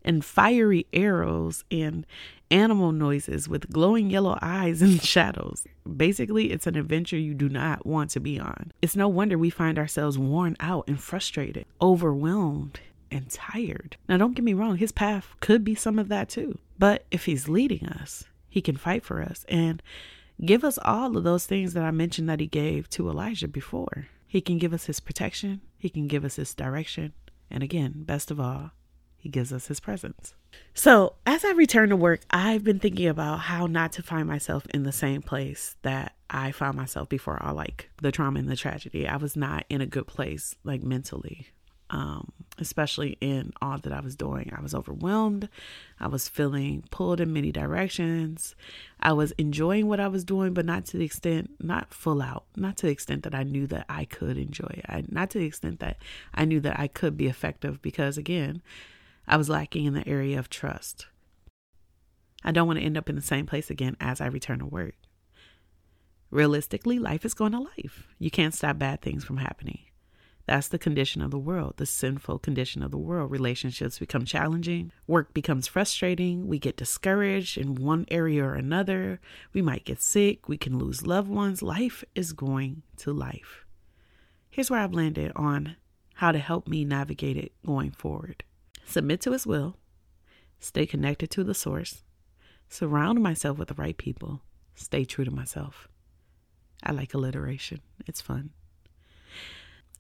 and 0.02 0.24
fiery 0.24 0.86
arrows 0.92 1.64
and 1.70 2.06
animal 2.50 2.92
noises 2.92 3.48
with 3.48 3.68
glowing 3.70 4.08
yellow 4.08 4.38
eyes 4.40 4.80
and 4.82 5.02
shadows. 5.02 5.66
Basically, 5.96 6.52
it's 6.52 6.66
an 6.66 6.76
adventure 6.76 7.18
you 7.18 7.34
do 7.34 7.48
not 7.48 7.84
want 7.84 8.10
to 8.10 8.20
be 8.20 8.38
on. 8.38 8.72
It's 8.80 8.96
no 8.96 9.08
wonder 9.08 9.36
we 9.36 9.50
find 9.50 9.78
ourselves 9.78 10.16
worn 10.16 10.56
out 10.60 10.84
and 10.86 11.00
frustrated, 11.00 11.66
overwhelmed, 11.82 12.80
and 13.10 13.30
tired. 13.30 13.96
Now, 14.08 14.16
don't 14.16 14.34
get 14.34 14.44
me 14.44 14.54
wrong, 14.54 14.76
his 14.76 14.92
path 14.92 15.34
could 15.40 15.64
be 15.64 15.74
some 15.74 15.98
of 15.98 16.08
that 16.08 16.28
too. 16.28 16.58
But 16.78 17.04
if 17.10 17.24
he's 17.24 17.48
leading 17.48 17.86
us, 17.86 18.24
he 18.48 18.60
can 18.60 18.76
fight 18.76 19.04
for 19.04 19.22
us 19.22 19.44
and 19.48 19.82
give 20.44 20.64
us 20.64 20.78
all 20.84 21.16
of 21.16 21.24
those 21.24 21.46
things 21.46 21.74
that 21.74 21.84
I 21.84 21.90
mentioned 21.90 22.28
that 22.28 22.40
he 22.40 22.46
gave 22.46 22.88
to 22.90 23.08
Elijah 23.08 23.48
before. 23.48 24.08
He 24.26 24.40
can 24.40 24.58
give 24.58 24.72
us 24.72 24.86
his 24.86 25.00
protection, 25.00 25.60
he 25.78 25.88
can 25.88 26.08
give 26.08 26.24
us 26.24 26.36
his 26.36 26.54
direction, 26.54 27.12
and 27.50 27.62
again, 27.62 28.04
best 28.04 28.30
of 28.30 28.40
all, 28.40 28.72
he 29.16 29.28
gives 29.28 29.52
us 29.52 29.68
his 29.68 29.80
presence. 29.80 30.34
So, 30.74 31.14
as 31.26 31.44
I 31.44 31.52
return 31.52 31.90
to 31.90 31.96
work, 31.96 32.20
I've 32.30 32.64
been 32.64 32.78
thinking 32.78 33.08
about 33.08 33.40
how 33.40 33.66
not 33.66 33.92
to 33.92 34.02
find 34.02 34.26
myself 34.26 34.66
in 34.72 34.82
the 34.82 34.92
same 34.92 35.22
place 35.22 35.76
that 35.82 36.14
I 36.28 36.52
found 36.52 36.76
myself 36.76 37.08
before 37.08 37.42
all 37.42 37.54
like 37.54 37.90
the 38.00 38.12
trauma 38.12 38.38
and 38.38 38.48
the 38.48 38.56
tragedy. 38.56 39.06
I 39.06 39.16
was 39.16 39.36
not 39.36 39.64
in 39.68 39.80
a 39.80 39.86
good 39.86 40.06
place, 40.06 40.54
like 40.64 40.82
mentally 40.82 41.48
um, 41.90 42.32
especially 42.58 43.16
in 43.20 43.52
all 43.62 43.78
that 43.78 43.92
I 43.92 44.00
was 44.00 44.16
doing. 44.16 44.52
I 44.56 44.60
was 44.60 44.74
overwhelmed. 44.74 45.48
I 46.00 46.08
was 46.08 46.28
feeling 46.28 46.84
pulled 46.90 47.20
in 47.20 47.32
many 47.32 47.52
directions. 47.52 48.54
I 49.00 49.12
was 49.12 49.32
enjoying 49.32 49.86
what 49.86 50.00
I 50.00 50.08
was 50.08 50.24
doing, 50.24 50.54
but 50.54 50.66
not 50.66 50.84
to 50.86 50.96
the 50.96 51.04
extent, 51.04 51.50
not 51.60 51.94
full 51.94 52.22
out, 52.22 52.44
not 52.56 52.76
to 52.78 52.86
the 52.86 52.92
extent 52.92 53.22
that 53.24 53.34
I 53.34 53.42
knew 53.42 53.66
that 53.68 53.86
I 53.88 54.04
could 54.04 54.36
enjoy 54.36 54.82
it, 54.88 55.12
not 55.12 55.30
to 55.30 55.38
the 55.38 55.46
extent 55.46 55.80
that 55.80 55.98
I 56.34 56.44
knew 56.44 56.60
that 56.60 56.78
I 56.78 56.88
could 56.88 57.16
be 57.16 57.28
effective 57.28 57.80
because, 57.82 58.18
again, 58.18 58.62
I 59.28 59.36
was 59.36 59.48
lacking 59.48 59.84
in 59.84 59.94
the 59.94 60.08
area 60.08 60.38
of 60.38 60.50
trust. 60.50 61.06
I 62.44 62.52
don't 62.52 62.66
want 62.66 62.78
to 62.78 62.84
end 62.84 62.96
up 62.96 63.08
in 63.08 63.16
the 63.16 63.22
same 63.22 63.46
place 63.46 63.70
again 63.70 63.96
as 64.00 64.20
I 64.20 64.26
return 64.26 64.60
to 64.60 64.66
work. 64.66 64.94
Realistically, 66.30 66.98
life 66.98 67.24
is 67.24 67.34
going 67.34 67.52
to 67.52 67.60
life. 67.60 68.06
You 68.18 68.30
can't 68.30 68.54
stop 68.54 68.78
bad 68.78 69.00
things 69.00 69.24
from 69.24 69.38
happening. 69.38 69.80
That's 70.46 70.68
the 70.68 70.78
condition 70.78 71.22
of 71.22 71.32
the 71.32 71.38
world, 71.38 71.74
the 71.76 71.86
sinful 71.86 72.38
condition 72.38 72.82
of 72.82 72.92
the 72.92 72.98
world. 72.98 73.32
Relationships 73.32 73.98
become 73.98 74.24
challenging, 74.24 74.92
work 75.08 75.34
becomes 75.34 75.66
frustrating, 75.66 76.46
we 76.46 76.60
get 76.60 76.76
discouraged 76.76 77.58
in 77.58 77.74
one 77.74 78.06
area 78.12 78.44
or 78.44 78.54
another, 78.54 79.20
we 79.52 79.60
might 79.60 79.84
get 79.84 80.00
sick, 80.00 80.48
we 80.48 80.56
can 80.56 80.78
lose 80.78 81.06
loved 81.06 81.28
ones. 81.28 81.62
Life 81.62 82.04
is 82.14 82.32
going 82.32 82.82
to 82.98 83.12
life. 83.12 83.66
Here's 84.48 84.70
where 84.70 84.80
I've 84.80 84.94
landed 84.94 85.32
on 85.34 85.76
how 86.14 86.30
to 86.30 86.38
help 86.38 86.68
me 86.68 86.84
navigate 86.84 87.36
it 87.36 87.52
going 87.64 87.90
forward 87.90 88.44
submit 88.86 89.20
to 89.20 89.32
His 89.32 89.46
will, 89.46 89.76
stay 90.60 90.86
connected 90.86 91.28
to 91.32 91.42
the 91.42 91.54
source, 91.54 92.04
surround 92.68 93.20
myself 93.20 93.58
with 93.58 93.66
the 93.66 93.74
right 93.74 93.96
people, 93.96 94.42
stay 94.76 95.04
true 95.04 95.24
to 95.24 95.30
myself. 95.30 95.88
I 96.84 96.92
like 96.92 97.12
alliteration, 97.12 97.80
it's 98.06 98.20
fun. 98.20 98.50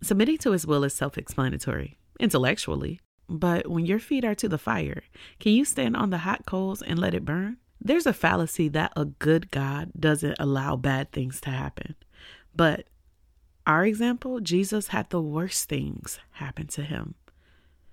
Submitting 0.02 0.38
to 0.38 0.52
his 0.52 0.66
will 0.66 0.84
is 0.84 0.94
self 0.94 1.16
explanatory, 1.16 1.96
intellectually. 2.20 3.00
But 3.28 3.68
when 3.68 3.86
your 3.86 3.98
feet 3.98 4.24
are 4.24 4.34
to 4.36 4.48
the 4.48 4.58
fire, 4.58 5.02
can 5.40 5.52
you 5.52 5.64
stand 5.64 5.96
on 5.96 6.10
the 6.10 6.18
hot 6.18 6.46
coals 6.46 6.82
and 6.82 6.98
let 6.98 7.14
it 7.14 7.24
burn? 7.24 7.56
There's 7.80 8.06
a 8.06 8.12
fallacy 8.12 8.68
that 8.68 8.92
a 8.96 9.04
good 9.04 9.50
God 9.50 9.90
doesn't 9.98 10.36
allow 10.38 10.76
bad 10.76 11.12
things 11.12 11.40
to 11.42 11.50
happen. 11.50 11.94
But 12.54 12.86
our 13.66 13.84
example, 13.84 14.40
Jesus 14.40 14.88
had 14.88 15.10
the 15.10 15.20
worst 15.20 15.68
things 15.68 16.20
happen 16.32 16.68
to 16.68 16.82
him. 16.82 17.14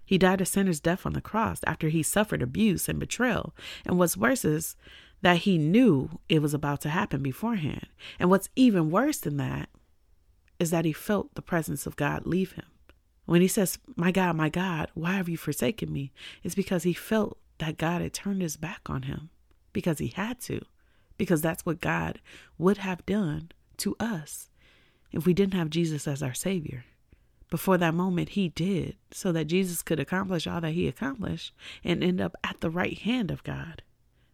He 0.06 0.18
died 0.18 0.42
a 0.42 0.46
sinner's 0.46 0.80
death 0.80 1.06
on 1.06 1.14
the 1.14 1.22
cross 1.22 1.62
after 1.66 1.90
he 1.90 2.04
suffered 2.04 2.42
abuse 2.42 2.88
and 2.88 3.00
betrayal. 3.00 3.56
And 3.86 3.98
what's 3.98 4.18
worse 4.18 4.46
is 4.46 4.76
that 5.22 5.38
he 5.38 5.58
knew 5.58 6.20
it 6.30 6.42
was 6.42 6.54
about 6.54 6.82
to 6.82 6.90
happen 6.90 7.24
beforehand. 7.24 7.88
And 8.20 8.30
what's 8.30 8.50
even 8.56 8.92
worse 8.92 9.18
than 9.18 9.38
that 9.38 9.70
is 10.64 10.72
that 10.72 10.86
he 10.86 10.94
felt 10.94 11.36
the 11.36 11.42
presence 11.42 11.86
of 11.86 11.96
God 11.96 12.26
leave 12.26 12.54
him. 12.54 12.66
When 13.26 13.42
he 13.42 13.48
says, 13.48 13.78
My 13.96 14.12
God, 14.12 14.36
my 14.36 14.50
God, 14.50 14.90
why 14.94 15.14
have 15.14 15.30
you 15.30 15.38
forsaken 15.38 15.92
me? 15.92 16.14
It's 16.42 16.56
because 16.56 16.84
he 16.84 16.94
felt 16.94 17.38
that 17.60 17.78
God 17.78 18.02
had 18.02 18.14
turned 18.14 18.42
his 18.42 18.58
back 18.58 18.82
on 18.88 19.04
him 19.04 19.30
because 19.74 20.00
he 20.00 20.08
had 20.08 20.40
to, 20.42 20.62
because 21.18 21.42
that's 21.42 21.66
what 21.66 21.82
God 21.82 22.22
would 22.58 22.78
have 22.78 23.06
done 23.06 23.52
to 23.78 23.96
us 24.00 24.50
if 25.12 25.26
we 25.26 25.34
didn't 25.34 25.54
have 25.54 25.70
Jesus 25.70 26.08
as 26.08 26.24
our 26.24 26.34
Savior. 26.34 26.86
Before 27.50 27.78
that 27.78 27.94
moment, 27.94 28.30
he 28.30 28.50
did, 28.50 28.96
so 29.12 29.32
that 29.32 29.46
Jesus 29.46 29.84
could 29.84 30.00
accomplish 30.00 30.48
all 30.48 30.62
that 30.62 30.72
he 30.72 30.88
accomplished 30.88 31.54
and 31.84 32.04
end 32.04 32.20
up 32.20 32.36
at 32.44 32.62
the 32.62 32.70
right 32.70 32.98
hand 32.98 33.30
of 33.30 33.44
God. 33.44 33.84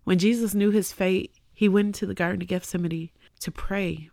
When 0.06 0.20
Jesus 0.20 0.56
knew 0.56 0.72
his 0.72 0.94
fate, 0.94 1.34
he 1.54 1.68
went 1.68 1.88
into 1.88 2.06
the 2.06 2.14
Garden 2.14 2.42
of 2.42 2.48
Gethsemane 2.48 3.10
to 3.42 3.52
pray, 3.52 4.10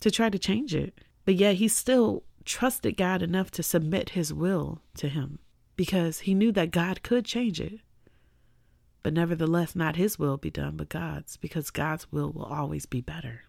to 0.00 0.10
try 0.10 0.30
to 0.30 0.38
change 0.38 0.74
it. 0.74 0.98
But 1.28 1.34
yet 1.34 1.56
he 1.56 1.68
still 1.68 2.22
trusted 2.46 2.96
God 2.96 3.20
enough 3.20 3.50
to 3.50 3.62
submit 3.62 4.08
his 4.16 4.32
will 4.32 4.80
to 4.96 5.10
him 5.10 5.40
because 5.76 6.20
he 6.20 6.32
knew 6.32 6.50
that 6.52 6.70
God 6.70 7.02
could 7.02 7.26
change 7.26 7.60
it. 7.60 7.80
But 9.02 9.12
nevertheless, 9.12 9.76
not 9.76 9.96
his 9.96 10.18
will 10.18 10.38
be 10.38 10.48
done, 10.48 10.78
but 10.78 10.88
God's, 10.88 11.36
because 11.36 11.68
God's 11.68 12.10
will 12.10 12.32
will 12.32 12.46
always 12.46 12.86
be 12.86 13.02
better. 13.02 13.42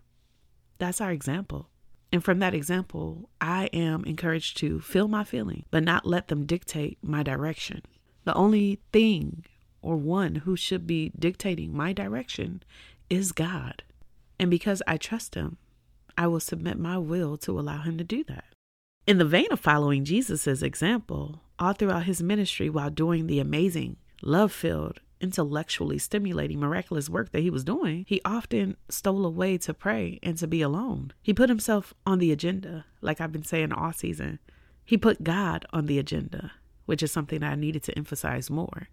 That's 0.77 0.99
our 0.99 1.13
example. 1.13 1.69
And 2.11 2.21
from 2.21 2.39
that 2.39 2.53
example, 2.53 3.29
I 3.39 3.67
am 3.67 4.03
encouraged 4.03 4.57
to 4.57 4.81
feel 4.81 5.07
my 5.07 5.23
feeling, 5.23 5.63
but 5.71 5.85
not 5.85 6.05
let 6.05 6.27
them 6.27 6.45
dictate 6.45 6.97
my 7.01 7.23
direction. 7.23 7.83
The 8.25 8.35
only 8.35 8.81
thing 8.91 9.45
or 9.81 9.95
one 9.95 10.35
who 10.35 10.57
should 10.57 10.85
be 10.85 11.13
dictating 11.17 11.73
my 11.73 11.93
direction 11.93 12.61
is 13.09 13.31
God. 13.31 13.83
And 14.37 14.51
because 14.51 14.81
I 14.85 14.97
trust 14.97 15.35
Him, 15.35 15.55
I 16.19 16.27
will 16.27 16.41
submit 16.41 16.77
my 16.77 16.97
will 16.97 17.37
to 17.37 17.57
allow 17.57 17.81
him 17.81 17.97
to 17.97 18.03
do 18.03 18.25
that. 18.25 18.43
In 19.07 19.19
the 19.19 19.25
vein 19.25 19.47
of 19.51 19.61
following 19.61 20.03
Jesus' 20.03 20.61
example, 20.61 21.39
all 21.57 21.71
throughout 21.71 22.03
his 22.03 22.21
ministry 22.21 22.69
while 22.69 22.89
doing 22.89 23.27
the 23.27 23.39
amazing, 23.39 23.95
love 24.21 24.51
filled, 24.51 24.99
intellectually 25.21 25.97
stimulating, 25.97 26.59
miraculous 26.59 27.09
work 27.09 27.31
that 27.31 27.39
he 27.39 27.49
was 27.49 27.63
doing, 27.63 28.03
he 28.05 28.19
often 28.25 28.75
stole 28.89 29.25
away 29.25 29.57
to 29.59 29.73
pray 29.73 30.19
and 30.21 30.37
to 30.37 30.45
be 30.45 30.61
alone. 30.61 31.13
He 31.21 31.33
put 31.33 31.47
himself 31.47 31.93
on 32.05 32.19
the 32.19 32.33
agenda, 32.33 32.83
like 32.99 33.21
I've 33.21 33.31
been 33.31 33.45
saying 33.45 33.71
all 33.71 33.93
season. 33.93 34.39
He 34.83 34.97
put 34.97 35.23
God 35.23 35.65
on 35.71 35.85
the 35.85 35.99
agenda, 35.99 36.51
which 36.85 37.01
is 37.01 37.13
something 37.13 37.43
I 37.43 37.55
needed 37.55 37.83
to 37.83 37.97
emphasize 37.97 38.49
more. 38.49 38.89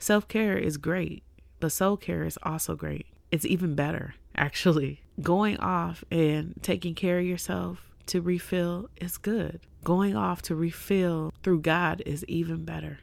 Self 0.00 0.26
care 0.26 0.58
is 0.58 0.78
great, 0.78 1.22
but 1.60 1.70
soul 1.70 1.96
care 1.96 2.24
is 2.24 2.40
also 2.42 2.74
great. 2.74 3.06
It's 3.30 3.46
even 3.46 3.76
better, 3.76 4.16
actually. 4.34 5.02
Going 5.20 5.56
off 5.58 6.04
and 6.10 6.54
taking 6.62 6.94
care 6.94 7.18
of 7.18 7.24
yourself 7.24 7.90
to 8.06 8.20
refill 8.20 8.88
is 9.00 9.16
good. 9.16 9.60
Going 9.84 10.14
off 10.16 10.42
to 10.42 10.54
refill 10.54 11.32
through 11.42 11.60
God 11.60 12.02
is 12.04 12.24
even 12.26 12.64
better. 12.64 13.00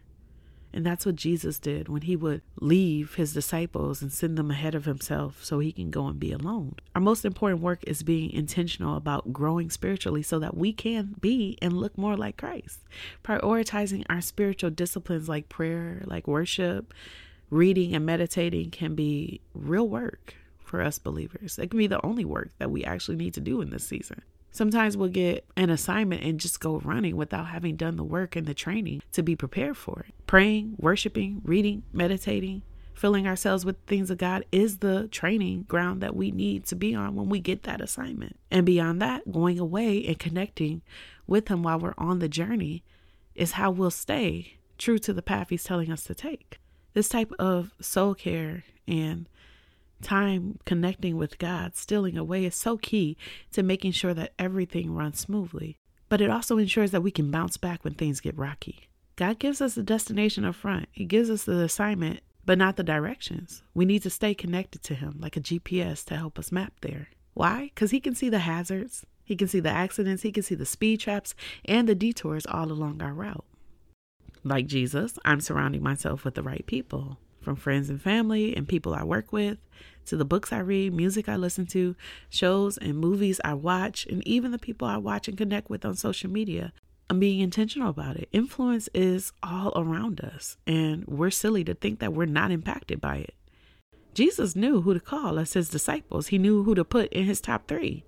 And 0.75 0.83
that's 0.83 1.05
what 1.05 1.15
Jesus 1.15 1.59
did 1.59 1.87
when 1.87 2.01
he 2.01 2.15
would 2.15 2.41
leave 2.59 3.13
his 3.15 3.31
disciples 3.31 4.01
and 4.01 4.11
send 4.11 4.37
them 4.37 4.49
ahead 4.49 4.73
of 4.73 4.85
himself 4.85 5.43
so 5.43 5.59
he 5.59 5.71
can 5.71 5.91
go 5.91 6.07
and 6.07 6.19
be 6.19 6.31
alone. 6.31 6.75
Our 6.95 7.01
most 7.01 7.25
important 7.25 7.61
work 7.61 7.83
is 7.85 8.01
being 8.01 8.31
intentional 8.31 8.97
about 8.97 9.31
growing 9.31 9.69
spiritually 9.69 10.23
so 10.23 10.39
that 10.39 10.57
we 10.57 10.73
can 10.73 11.15
be 11.21 11.59
and 11.61 11.73
look 11.73 11.95
more 11.95 12.17
like 12.17 12.37
Christ. 12.37 12.79
Prioritizing 13.23 14.03
our 14.09 14.21
spiritual 14.21 14.71
disciplines 14.71 15.29
like 15.29 15.47
prayer, 15.47 16.01
like 16.05 16.27
worship, 16.27 16.91
reading, 17.51 17.93
and 17.93 18.05
meditating 18.05 18.71
can 18.71 18.95
be 18.95 19.41
real 19.53 19.87
work 19.87 20.35
for 20.73 20.81
us 20.81 20.97
believers. 20.97 21.59
It 21.59 21.69
can 21.69 21.77
be 21.77 21.85
the 21.85 22.03
only 22.03 22.25
work 22.25 22.49
that 22.57 22.71
we 22.71 22.83
actually 22.83 23.15
need 23.15 23.35
to 23.35 23.39
do 23.39 23.61
in 23.61 23.69
this 23.69 23.85
season. 23.85 24.23
Sometimes 24.49 24.97
we'll 24.97 25.09
get 25.09 25.45
an 25.55 25.69
assignment 25.69 26.23
and 26.23 26.39
just 26.39 26.59
go 26.59 26.79
running 26.79 27.15
without 27.15 27.45
having 27.49 27.75
done 27.75 27.95
the 27.95 28.03
work 28.03 28.35
and 28.35 28.47
the 28.47 28.55
training 28.55 29.03
to 29.11 29.21
be 29.21 29.35
prepared 29.35 29.77
for 29.77 30.03
it. 30.07 30.15
Praying, 30.25 30.73
worshiping, 30.79 31.43
reading, 31.43 31.83
meditating, 31.93 32.63
filling 32.95 33.27
ourselves 33.27 33.65
with 33.65 33.75
things 33.85 34.09
of 34.09 34.17
God 34.17 34.45
is 34.51 34.79
the 34.79 35.07
training 35.09 35.65
ground 35.67 36.01
that 36.01 36.15
we 36.15 36.31
need 36.31 36.65
to 36.65 36.75
be 36.75 36.95
on 36.95 37.13
when 37.13 37.29
we 37.29 37.39
get 37.39 37.61
that 37.63 37.79
assignment. 37.79 38.39
And 38.49 38.65
beyond 38.65 38.99
that, 38.99 39.31
going 39.31 39.59
away 39.59 40.03
and 40.07 40.17
connecting 40.17 40.81
with 41.27 41.49
Him 41.49 41.61
while 41.61 41.77
we're 41.77 41.93
on 41.99 42.17
the 42.17 42.27
journey 42.27 42.83
is 43.35 43.51
how 43.51 43.69
we'll 43.69 43.91
stay 43.91 44.57
true 44.79 44.97
to 44.97 45.13
the 45.13 45.21
path 45.21 45.49
He's 45.49 45.63
telling 45.63 45.91
us 45.91 46.03
to 46.05 46.15
take. 46.15 46.57
This 46.95 47.09
type 47.09 47.31
of 47.37 47.73
soul 47.79 48.15
care 48.15 48.63
and 48.87 49.29
time 50.01 50.59
connecting 50.65 51.17
with 51.17 51.37
God, 51.37 51.75
stealing 51.75 52.17
away, 52.17 52.45
is 52.45 52.55
so 52.55 52.77
key 52.77 53.17
to 53.51 53.63
making 53.63 53.93
sure 53.93 54.13
that 54.13 54.33
everything 54.37 54.93
runs 54.93 55.19
smoothly. 55.19 55.77
But 56.09 56.21
it 56.21 56.29
also 56.29 56.57
ensures 56.57 56.91
that 56.91 57.01
we 57.01 57.11
can 57.11 57.31
bounce 57.31 57.57
back 57.57 57.83
when 57.83 57.93
things 57.93 58.21
get 58.21 58.37
rocky. 58.37 58.89
God 59.15 59.39
gives 59.39 59.61
us 59.61 59.75
the 59.75 59.83
destination 59.83 60.45
up 60.45 60.55
front, 60.55 60.87
He 60.91 61.05
gives 61.05 61.29
us 61.29 61.43
the 61.43 61.59
assignment, 61.59 62.21
but 62.45 62.57
not 62.57 62.75
the 62.75 62.83
directions. 62.83 63.63
We 63.73 63.85
need 63.85 64.03
to 64.03 64.09
stay 64.09 64.33
connected 64.33 64.83
to 64.83 64.95
Him 64.95 65.17
like 65.19 65.37
a 65.37 65.41
GPS 65.41 66.03
to 66.05 66.17
help 66.17 66.37
us 66.39 66.51
map 66.51 66.73
there. 66.81 67.09
Why? 67.33 67.71
Because 67.73 67.91
He 67.91 67.99
can 67.99 68.15
see 68.15 68.29
the 68.29 68.39
hazards, 68.39 69.05
He 69.23 69.35
can 69.35 69.47
see 69.47 69.59
the 69.59 69.69
accidents, 69.69 70.23
He 70.23 70.31
can 70.31 70.43
see 70.43 70.55
the 70.55 70.65
speed 70.65 70.99
traps, 70.99 71.35
and 71.65 71.87
the 71.87 71.95
detours 71.95 72.45
all 72.45 72.71
along 72.71 73.01
our 73.01 73.13
route. 73.13 73.45
Like 74.43 74.67
Jesus, 74.67 75.17
I'm 75.23 75.39
surrounding 75.39 75.81
myself 75.81 76.25
with 76.25 76.35
the 76.35 76.43
right 76.43 76.65
people 76.65 77.17
from 77.43 77.55
friends 77.55 77.89
and 77.89 78.01
family 78.01 78.55
and 78.55 78.67
people 78.67 78.93
I 78.93 79.03
work 79.03 79.31
with, 79.31 79.57
to 80.05 80.17
the 80.17 80.25
books 80.25 80.51
I 80.51 80.59
read, 80.59 80.93
music 80.93 81.29
I 81.29 81.35
listen 81.35 81.65
to, 81.67 81.95
shows 82.29 82.77
and 82.77 82.97
movies 82.97 83.39
I 83.43 83.53
watch, 83.53 84.05
and 84.07 84.25
even 84.27 84.51
the 84.51 84.59
people 84.59 84.87
I 84.87 84.97
watch 84.97 85.27
and 85.27 85.37
connect 85.37 85.69
with 85.69 85.85
on 85.85 85.95
social 85.95 86.29
media. 86.29 86.73
I'm 87.09 87.19
being 87.19 87.41
intentional 87.41 87.89
about 87.89 88.15
it. 88.15 88.29
Influence 88.31 88.89
is 88.93 89.33
all 89.43 89.73
around 89.75 90.21
us, 90.21 90.57
and 90.65 91.05
we're 91.05 91.31
silly 91.31 91.63
to 91.65 91.73
think 91.73 91.99
that 91.99 92.13
we're 92.13 92.25
not 92.25 92.51
impacted 92.51 92.99
by 92.99 93.17
it. 93.17 93.35
Jesus 94.13 94.55
knew 94.55 94.81
who 94.81 94.93
to 94.93 94.99
call 94.99 95.39
as 95.39 95.53
his 95.53 95.69
disciples, 95.69 96.27
he 96.27 96.37
knew 96.37 96.63
who 96.63 96.75
to 96.75 96.83
put 96.83 97.11
in 97.11 97.25
his 97.25 97.41
top 97.41 97.67
three. 97.67 98.03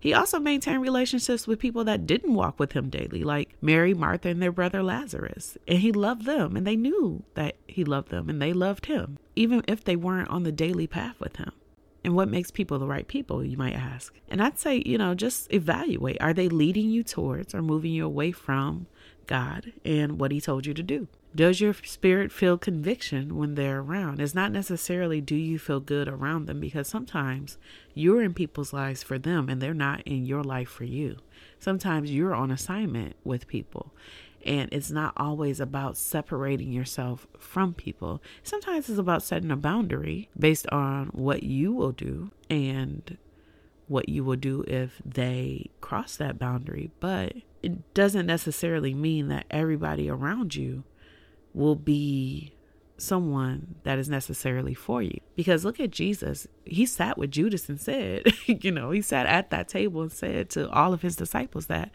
He 0.00 0.14
also 0.14 0.38
maintained 0.38 0.82
relationships 0.82 1.46
with 1.46 1.58
people 1.58 1.84
that 1.84 2.06
didn't 2.06 2.34
walk 2.34 2.58
with 2.58 2.72
him 2.72 2.88
daily, 2.88 3.24
like 3.24 3.56
Mary, 3.60 3.94
Martha, 3.94 4.28
and 4.28 4.40
their 4.40 4.52
brother 4.52 4.82
Lazarus. 4.82 5.58
And 5.66 5.78
he 5.78 5.90
loved 5.90 6.24
them, 6.24 6.56
and 6.56 6.66
they 6.66 6.76
knew 6.76 7.24
that 7.34 7.56
he 7.66 7.84
loved 7.84 8.10
them, 8.10 8.28
and 8.28 8.40
they 8.40 8.52
loved 8.52 8.86
him, 8.86 9.18
even 9.34 9.62
if 9.66 9.82
they 9.82 9.96
weren't 9.96 10.30
on 10.30 10.44
the 10.44 10.52
daily 10.52 10.86
path 10.86 11.18
with 11.18 11.36
him. 11.36 11.52
And 12.04 12.14
what 12.14 12.28
makes 12.28 12.50
people 12.50 12.78
the 12.78 12.86
right 12.86 13.06
people, 13.06 13.44
you 13.44 13.56
might 13.56 13.74
ask? 13.74 14.18
And 14.28 14.40
I'd 14.40 14.58
say, 14.58 14.82
you 14.86 14.98
know, 14.98 15.14
just 15.14 15.52
evaluate. 15.52 16.16
Are 16.20 16.32
they 16.32 16.48
leading 16.48 16.90
you 16.90 17.02
towards 17.02 17.54
or 17.54 17.60
moving 17.60 17.92
you 17.92 18.06
away 18.06 18.32
from 18.32 18.86
God 19.26 19.72
and 19.84 20.18
what 20.18 20.30
He 20.30 20.40
told 20.40 20.64
you 20.64 20.74
to 20.74 20.82
do? 20.82 21.08
Does 21.34 21.60
your 21.60 21.74
spirit 21.74 22.32
feel 22.32 22.56
conviction 22.56 23.36
when 23.36 23.54
they're 23.54 23.80
around? 23.80 24.20
It's 24.20 24.34
not 24.34 24.50
necessarily 24.50 25.20
do 25.20 25.36
you 25.36 25.58
feel 25.58 25.78
good 25.78 26.08
around 26.08 26.46
them 26.46 26.58
because 26.58 26.88
sometimes 26.88 27.58
you're 27.94 28.22
in 28.22 28.32
people's 28.32 28.72
lives 28.72 29.02
for 29.02 29.18
them 29.18 29.48
and 29.48 29.60
they're 29.60 29.74
not 29.74 30.00
in 30.02 30.24
your 30.24 30.42
life 30.42 30.70
for 30.70 30.84
you. 30.84 31.18
Sometimes 31.58 32.10
you're 32.10 32.34
on 32.34 32.50
assignment 32.50 33.14
with 33.24 33.46
people 33.46 33.92
and 34.44 34.68
it's 34.72 34.90
not 34.90 35.12
always 35.16 35.60
about 35.60 35.96
separating 35.96 36.72
yourself 36.72 37.26
from 37.38 37.74
people. 37.74 38.22
Sometimes 38.42 38.88
it's 38.88 38.98
about 38.98 39.22
setting 39.22 39.50
a 39.50 39.56
boundary 39.56 40.30
based 40.38 40.66
on 40.68 41.08
what 41.08 41.42
you 41.42 41.72
will 41.72 41.92
do 41.92 42.30
and 42.48 43.18
what 43.86 44.08
you 44.08 44.24
will 44.24 44.36
do 44.36 44.64
if 44.66 45.02
they 45.04 45.70
cross 45.80 46.16
that 46.16 46.38
boundary. 46.38 46.90
But 47.00 47.34
it 47.62 47.92
doesn't 47.94 48.26
necessarily 48.26 48.94
mean 48.94 49.28
that 49.28 49.46
everybody 49.50 50.08
around 50.08 50.54
you 50.54 50.84
will 51.54 51.76
be 51.76 52.54
someone 52.98 53.76
that 53.84 53.98
is 53.98 54.08
necessarily 54.08 54.74
for 54.74 55.02
you. 55.02 55.20
Because 55.36 55.64
look 55.64 55.80
at 55.80 55.90
Jesus. 55.90 56.46
He 56.64 56.84
sat 56.84 57.16
with 57.16 57.30
Judas 57.30 57.68
and 57.68 57.80
said, 57.80 58.26
you 58.46 58.70
know, 58.70 58.90
he 58.90 59.00
sat 59.00 59.26
at 59.26 59.50
that 59.50 59.68
table 59.68 60.02
and 60.02 60.12
said 60.12 60.50
to 60.50 60.68
all 60.70 60.92
of 60.92 61.02
his 61.02 61.16
disciples 61.16 61.66
that 61.66 61.90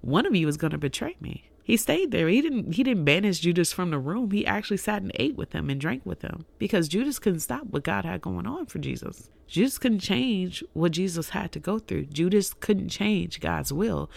one 0.00 0.26
of 0.26 0.34
you 0.34 0.48
is 0.48 0.56
going 0.56 0.70
to 0.72 0.78
betray 0.78 1.16
me. 1.20 1.50
He 1.62 1.76
stayed 1.76 2.12
there. 2.12 2.28
He 2.28 2.40
didn't 2.40 2.74
he 2.74 2.84
didn't 2.84 3.04
banish 3.04 3.40
Judas 3.40 3.72
from 3.72 3.90
the 3.90 3.98
room. 3.98 4.30
He 4.30 4.46
actually 4.46 4.76
sat 4.76 5.02
and 5.02 5.10
ate 5.16 5.34
with 5.34 5.52
him 5.52 5.68
and 5.68 5.80
drank 5.80 6.06
with 6.06 6.22
him 6.22 6.46
because 6.60 6.86
Judas 6.86 7.18
couldn't 7.18 7.40
stop 7.40 7.66
what 7.66 7.82
God 7.82 8.04
had 8.04 8.20
going 8.20 8.46
on 8.46 8.66
for 8.66 8.78
Jesus. 8.78 9.30
Judas 9.48 9.76
couldn't 9.76 9.98
change 9.98 10.62
what 10.74 10.92
Jesus 10.92 11.30
had 11.30 11.50
to 11.52 11.58
go 11.58 11.80
through. 11.80 12.06
Judas 12.06 12.54
couldn't 12.54 12.90
change 12.90 13.40
God's 13.40 13.72
will. 13.72 14.08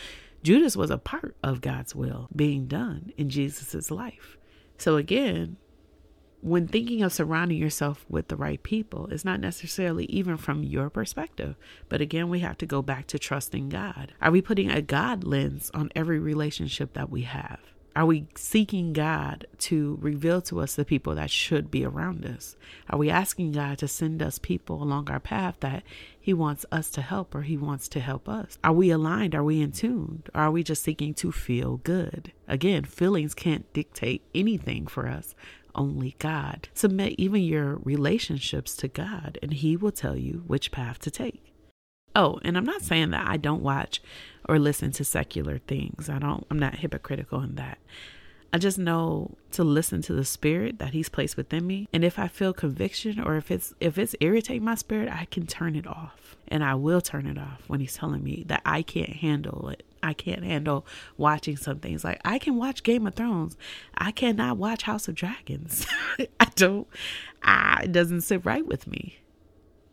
Judas 0.43 0.77
was 0.77 0.91
a 0.91 0.99
part 0.99 1.35
of 1.43 1.59
God's 1.59 1.95
will 1.95 2.29
being 2.35 2.67
done 2.67 3.11
in 3.17 3.29
Jesus' 3.29 3.89
life. 3.89 4.37
So 4.79 4.95
again, 4.95 5.57
when 6.41 6.67
thinking 6.67 7.03
of 7.03 7.11
surrounding 7.11 7.57
yourself 7.57 8.05
with 8.07 8.29
the 8.29 8.37
right 8.37 8.63
people, 8.63 9.07
it's 9.11 9.25
not 9.25 9.41
necessarily 9.41 10.05
even 10.05 10.37
from 10.37 10.63
your 10.63 10.89
perspective. 10.89 11.55
But 11.89 11.99
again, 11.99 12.29
we 12.29 12.39
have 12.39 12.57
to 12.59 12.65
go 12.65 12.81
back 12.81 13.07
to 13.07 13.19
trusting 13.19 13.69
God. 13.69 14.13
Are 14.21 14.31
we 14.31 14.41
putting 14.41 14.71
a 14.71 14.81
God 14.81 15.25
lens 15.25 15.69
on 15.73 15.91
every 15.95 16.17
relationship 16.17 16.93
that 16.93 17.09
we 17.09 17.23
have? 17.23 17.59
Are 17.99 18.05
we 18.05 18.27
seeking 18.33 18.93
God 18.93 19.45
to 19.57 19.97
reveal 19.99 20.39
to 20.43 20.61
us 20.61 20.75
the 20.75 20.85
people 20.85 21.15
that 21.15 21.29
should 21.29 21.69
be 21.69 21.83
around 21.83 22.25
us? 22.25 22.55
Are 22.89 22.97
we 22.97 23.09
asking 23.09 23.51
God 23.51 23.77
to 23.79 23.89
send 23.89 24.23
us 24.23 24.39
people 24.39 24.81
along 24.81 25.09
our 25.09 25.19
path 25.19 25.57
that 25.59 25.83
He 26.17 26.33
wants 26.33 26.65
us 26.71 26.89
to 26.91 27.01
help 27.01 27.35
or 27.35 27.41
He 27.41 27.57
wants 27.57 27.89
to 27.89 27.99
help 27.99 28.29
us? 28.29 28.57
Are 28.63 28.71
we 28.71 28.89
aligned? 28.89 29.35
Are 29.35 29.43
we 29.43 29.61
in 29.61 29.73
tune? 29.73 30.23
Or 30.33 30.43
are 30.43 30.51
we 30.51 30.63
just 30.63 30.81
seeking 30.81 31.13
to 31.15 31.33
feel 31.33 31.81
good? 31.83 32.31
Again, 32.47 32.85
feelings 32.85 33.33
can't 33.33 33.71
dictate 33.73 34.21
anything 34.33 34.87
for 34.87 35.05
us, 35.05 35.35
only 35.75 36.15
God. 36.19 36.69
Submit 36.73 37.15
even 37.17 37.41
your 37.41 37.79
relationships 37.83 38.77
to 38.77 38.87
God, 38.87 39.37
and 39.43 39.51
He 39.51 39.75
will 39.75 39.91
tell 39.91 40.15
you 40.15 40.45
which 40.47 40.71
path 40.71 40.99
to 40.99 41.11
take. 41.11 41.48
Oh, 42.15 42.39
and 42.43 42.57
I'm 42.57 42.65
not 42.65 42.81
saying 42.81 43.11
that 43.11 43.27
I 43.27 43.37
don't 43.37 43.61
watch 43.61 44.01
or 44.47 44.59
listen 44.59 44.91
to 44.93 45.03
secular 45.03 45.59
things. 45.59 46.09
I 46.09 46.19
don't 46.19 46.45
I'm 46.49 46.59
not 46.59 46.75
hypocritical 46.75 47.41
in 47.41 47.55
that. 47.55 47.77
I 48.51 48.57
just 48.57 48.79
know 48.79 49.35
to 49.51 49.63
listen 49.63 50.01
to 50.03 50.13
the 50.13 50.25
spirit 50.25 50.79
that 50.79 50.93
he's 50.93 51.09
placed 51.09 51.37
within 51.37 51.67
me. 51.67 51.87
And 51.93 52.03
if 52.03 52.17
I 52.17 52.27
feel 52.27 52.51
conviction 52.51 53.19
or 53.19 53.35
if 53.35 53.51
it's 53.51 53.73
if 53.79 53.97
it's 53.97 54.15
irritating 54.19 54.63
my 54.63 54.75
spirit, 54.75 55.09
I 55.09 55.25
can 55.25 55.45
turn 55.45 55.75
it 55.75 55.85
off. 55.85 56.35
And 56.47 56.63
I 56.63 56.73
will 56.73 56.99
turn 56.99 57.27
it 57.27 57.37
off 57.37 57.61
when 57.67 57.79
he's 57.79 57.95
telling 57.95 58.23
me 58.23 58.43
that 58.47 58.61
I 58.65 58.81
can't 58.81 59.17
handle 59.17 59.69
it. 59.69 59.83
I 60.01 60.13
can't 60.13 60.43
handle 60.43 60.85
watching 61.15 61.57
some 61.57 61.79
things. 61.79 62.03
Like 62.03 62.21
I 62.25 62.39
can 62.39 62.55
watch 62.55 62.81
Game 62.81 63.05
of 63.05 63.13
Thrones. 63.13 63.55
I 63.95 64.11
cannot 64.11 64.57
watch 64.57 64.83
House 64.83 65.07
of 65.07 65.13
Dragons. 65.13 65.85
I 66.39 66.47
don't 66.55 66.87
I, 67.43 67.81
it 67.83 67.91
doesn't 67.91 68.21
sit 68.21 68.45
right 68.45 68.65
with 68.65 68.87
me. 68.87 69.19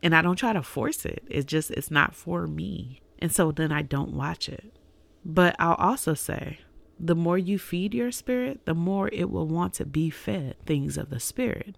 And 0.06 0.14
I 0.14 0.22
don't 0.22 0.36
try 0.36 0.52
to 0.52 0.62
force 0.62 1.04
it. 1.04 1.24
It's 1.28 1.44
just, 1.44 1.72
it's 1.72 1.90
not 1.90 2.14
for 2.14 2.46
me. 2.46 3.02
And 3.18 3.32
so 3.32 3.50
then 3.50 3.72
I 3.72 3.82
don't 3.82 4.12
watch 4.12 4.48
it. 4.48 4.72
But 5.24 5.56
I'll 5.58 5.74
also 5.74 6.14
say, 6.14 6.60
the 7.00 7.16
more 7.16 7.36
you 7.36 7.58
feed 7.58 7.92
your 7.92 8.12
spirit, 8.12 8.66
the 8.66 8.72
more 8.72 9.10
it 9.12 9.32
will 9.32 9.48
want 9.48 9.74
to 9.74 9.84
be 9.84 10.08
fed 10.08 10.54
things 10.64 10.96
of 10.96 11.10
the 11.10 11.18
spirit. 11.18 11.74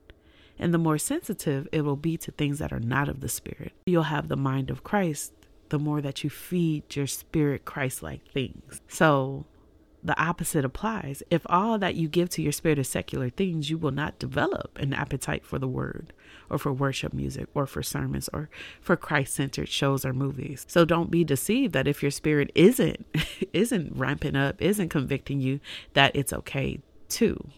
And 0.59 0.75
the 0.75 0.79
more 0.79 0.99
sensitive 0.99 1.69
it 1.73 1.87
will 1.87 1.97
be 1.97 2.19
to 2.19 2.31
things 2.31 2.59
that 2.59 2.71
are 2.71 2.79
not 2.79 3.09
of 3.09 3.21
the 3.21 3.31
spirit. 3.31 3.73
You'll 3.87 4.03
have 4.03 4.29
the 4.29 4.37
mind 4.37 4.69
of 4.69 4.85
Christ 4.85 5.33
the 5.71 5.79
more 5.79 6.03
that 6.03 6.23
you 6.23 6.29
feed 6.29 6.95
your 6.95 7.07
spirit 7.07 7.65
Christ 7.65 8.03
like 8.03 8.31
things. 8.31 8.83
So 8.89 9.47
the 10.03 10.21
opposite 10.21 10.65
applies. 10.65 11.23
If 11.31 11.43
all 11.47 11.79
that 11.79 11.95
you 11.95 12.09
give 12.09 12.29
to 12.31 12.43
your 12.43 12.53
spirit 12.53 12.79
is 12.79 12.89
secular 12.89 13.31
things, 13.31 13.71
you 13.71 13.79
will 13.79 13.91
not 13.91 14.19
develop 14.19 14.79
an 14.79 14.95
appetite 14.95 15.45
for 15.45 15.59
the 15.59 15.69
word 15.69 16.13
or 16.49 16.59
for 16.59 16.73
worship 16.73 17.13
music 17.13 17.49
or 17.55 17.67
for 17.67 17.83
sermons 17.83 18.29
or 18.33 18.49
for 18.81 18.97
Christ-centered 18.97 19.69
shows 19.69 20.05
or 20.05 20.13
movies. 20.13 20.65
So 20.69 20.85
don't 20.85 21.11
be 21.11 21.25
deceived 21.25 21.73
that 21.73 21.89
if 21.89 22.03
your 22.03 22.11
spirit 22.11 22.51
isn't 22.55 23.05
isn't 23.53 23.97
ramping 23.97 24.37
up, 24.37 24.61
isn't 24.63 24.89
convicting 24.89 25.41
you 25.41 25.61
that 25.95 26.15
it's 26.15 26.33
okay 26.33 26.81
too. 27.09 27.49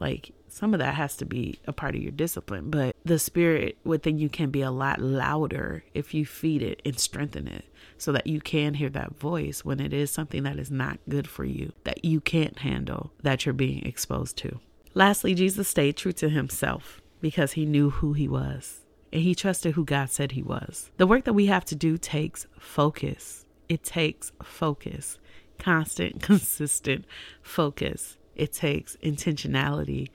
Like 0.00 0.32
some 0.52 0.74
of 0.74 0.80
that 0.80 0.94
has 0.94 1.16
to 1.16 1.24
be 1.24 1.58
a 1.66 1.72
part 1.72 1.94
of 1.94 2.02
your 2.02 2.12
discipline, 2.12 2.70
but 2.70 2.94
the 3.04 3.18
spirit 3.18 3.78
within 3.84 4.18
you 4.18 4.28
can 4.28 4.50
be 4.50 4.60
a 4.60 4.70
lot 4.70 5.00
louder 5.00 5.82
if 5.94 6.12
you 6.12 6.26
feed 6.26 6.62
it 6.62 6.82
and 6.84 6.98
strengthen 6.98 7.48
it 7.48 7.64
so 7.96 8.12
that 8.12 8.26
you 8.26 8.40
can 8.40 8.74
hear 8.74 8.90
that 8.90 9.18
voice 9.18 9.64
when 9.64 9.80
it 9.80 9.92
is 9.92 10.10
something 10.10 10.42
that 10.42 10.58
is 10.58 10.70
not 10.70 10.98
good 11.08 11.26
for 11.26 11.44
you, 11.44 11.72
that 11.84 12.04
you 12.04 12.20
can't 12.20 12.58
handle, 12.58 13.12
that 13.22 13.46
you're 13.46 13.52
being 13.54 13.84
exposed 13.86 14.36
to. 14.36 14.60
Lastly, 14.92 15.34
Jesus 15.34 15.68
stayed 15.68 15.96
true 15.96 16.12
to 16.12 16.28
himself 16.28 17.00
because 17.22 17.52
he 17.52 17.64
knew 17.64 17.88
who 17.88 18.12
he 18.12 18.28
was 18.28 18.82
and 19.12 19.22
he 19.22 19.34
trusted 19.34 19.74
who 19.74 19.84
God 19.84 20.10
said 20.10 20.32
he 20.32 20.42
was. 20.42 20.90
The 20.96 21.06
work 21.06 21.24
that 21.24 21.32
we 21.32 21.46
have 21.46 21.64
to 21.66 21.74
do 21.74 21.96
takes 21.96 22.46
focus. 22.58 23.46
It 23.68 23.82
takes 23.82 24.32
focus, 24.42 25.18
constant, 25.58 26.20
consistent 26.22 27.04
focus. 27.42 28.18
It 28.34 28.52
takes 28.52 28.96
intentionality 28.96 30.08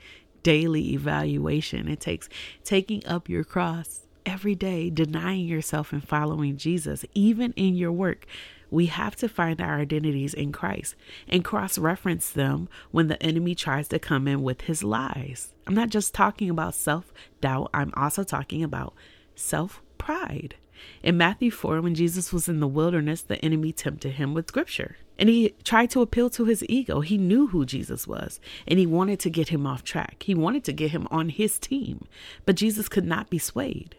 daily 0.47 0.93
evaluation. 0.93 1.89
It 1.89 1.99
takes 1.99 2.29
taking 2.63 3.05
up 3.05 3.27
your 3.27 3.43
cross 3.43 4.07
every 4.25 4.55
day, 4.55 4.89
denying 4.89 5.45
yourself 5.45 5.91
and 5.91 6.01
following 6.01 6.55
Jesus, 6.55 7.03
even 7.13 7.51
in 7.57 7.75
your 7.75 7.91
work. 7.91 8.25
We 8.71 8.85
have 8.85 9.17
to 9.17 9.27
find 9.27 9.59
our 9.59 9.77
identities 9.77 10.33
in 10.33 10.53
Christ 10.53 10.95
and 11.27 11.43
cross 11.43 11.77
reference 11.77 12.29
them 12.29 12.69
when 12.91 13.09
the 13.09 13.21
enemy 13.21 13.55
tries 13.55 13.89
to 13.89 13.99
come 13.99 14.25
in 14.25 14.41
with 14.41 14.61
his 14.61 14.85
lies. 14.85 15.53
I'm 15.67 15.75
not 15.75 15.89
just 15.89 16.13
talking 16.13 16.49
about 16.49 16.75
self 16.75 17.11
doubt, 17.41 17.69
I'm 17.73 17.91
also 17.97 18.23
talking 18.23 18.63
about 18.63 18.93
self 19.35 19.81
pride. 19.97 20.55
In 21.03 21.17
Matthew 21.17 21.51
4, 21.51 21.81
when 21.81 21.93
Jesus 21.93 22.31
was 22.31 22.47
in 22.47 22.61
the 22.61 22.69
wilderness, 22.69 23.21
the 23.21 23.43
enemy 23.43 23.73
tempted 23.73 24.13
him 24.13 24.33
with 24.33 24.47
scripture. 24.47 24.95
And 25.19 25.29
he 25.29 25.55
tried 25.63 25.89
to 25.91 26.01
appeal 26.01 26.29
to 26.31 26.45
his 26.45 26.63
ego. 26.69 27.01
He 27.01 27.17
knew 27.17 27.47
who 27.47 27.65
Jesus 27.65 28.07
was 28.07 28.39
and 28.67 28.77
he 28.79 28.85
wanted 28.85 29.19
to 29.21 29.29
get 29.29 29.49
him 29.49 29.65
off 29.65 29.83
track. 29.83 30.23
He 30.23 30.35
wanted 30.35 30.63
to 30.65 30.73
get 30.73 30.91
him 30.91 31.07
on 31.09 31.29
his 31.29 31.57
team. 31.59 32.07
But 32.45 32.55
Jesus 32.55 32.87
could 32.87 33.05
not 33.05 33.29
be 33.29 33.39
swayed. 33.39 33.95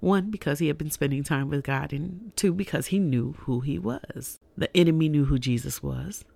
One, 0.00 0.30
because 0.30 0.58
he 0.58 0.66
had 0.66 0.76
been 0.76 0.90
spending 0.90 1.24
time 1.24 1.48
with 1.48 1.64
God, 1.64 1.90
and 1.90 2.30
two, 2.36 2.52
because 2.52 2.88
he 2.88 2.98
knew 2.98 3.36
who 3.38 3.60
he 3.60 3.78
was. 3.78 4.38
The 4.54 4.74
enemy 4.76 5.08
knew 5.08 5.24
who 5.24 5.38
Jesus 5.38 5.82
was. 5.82 6.26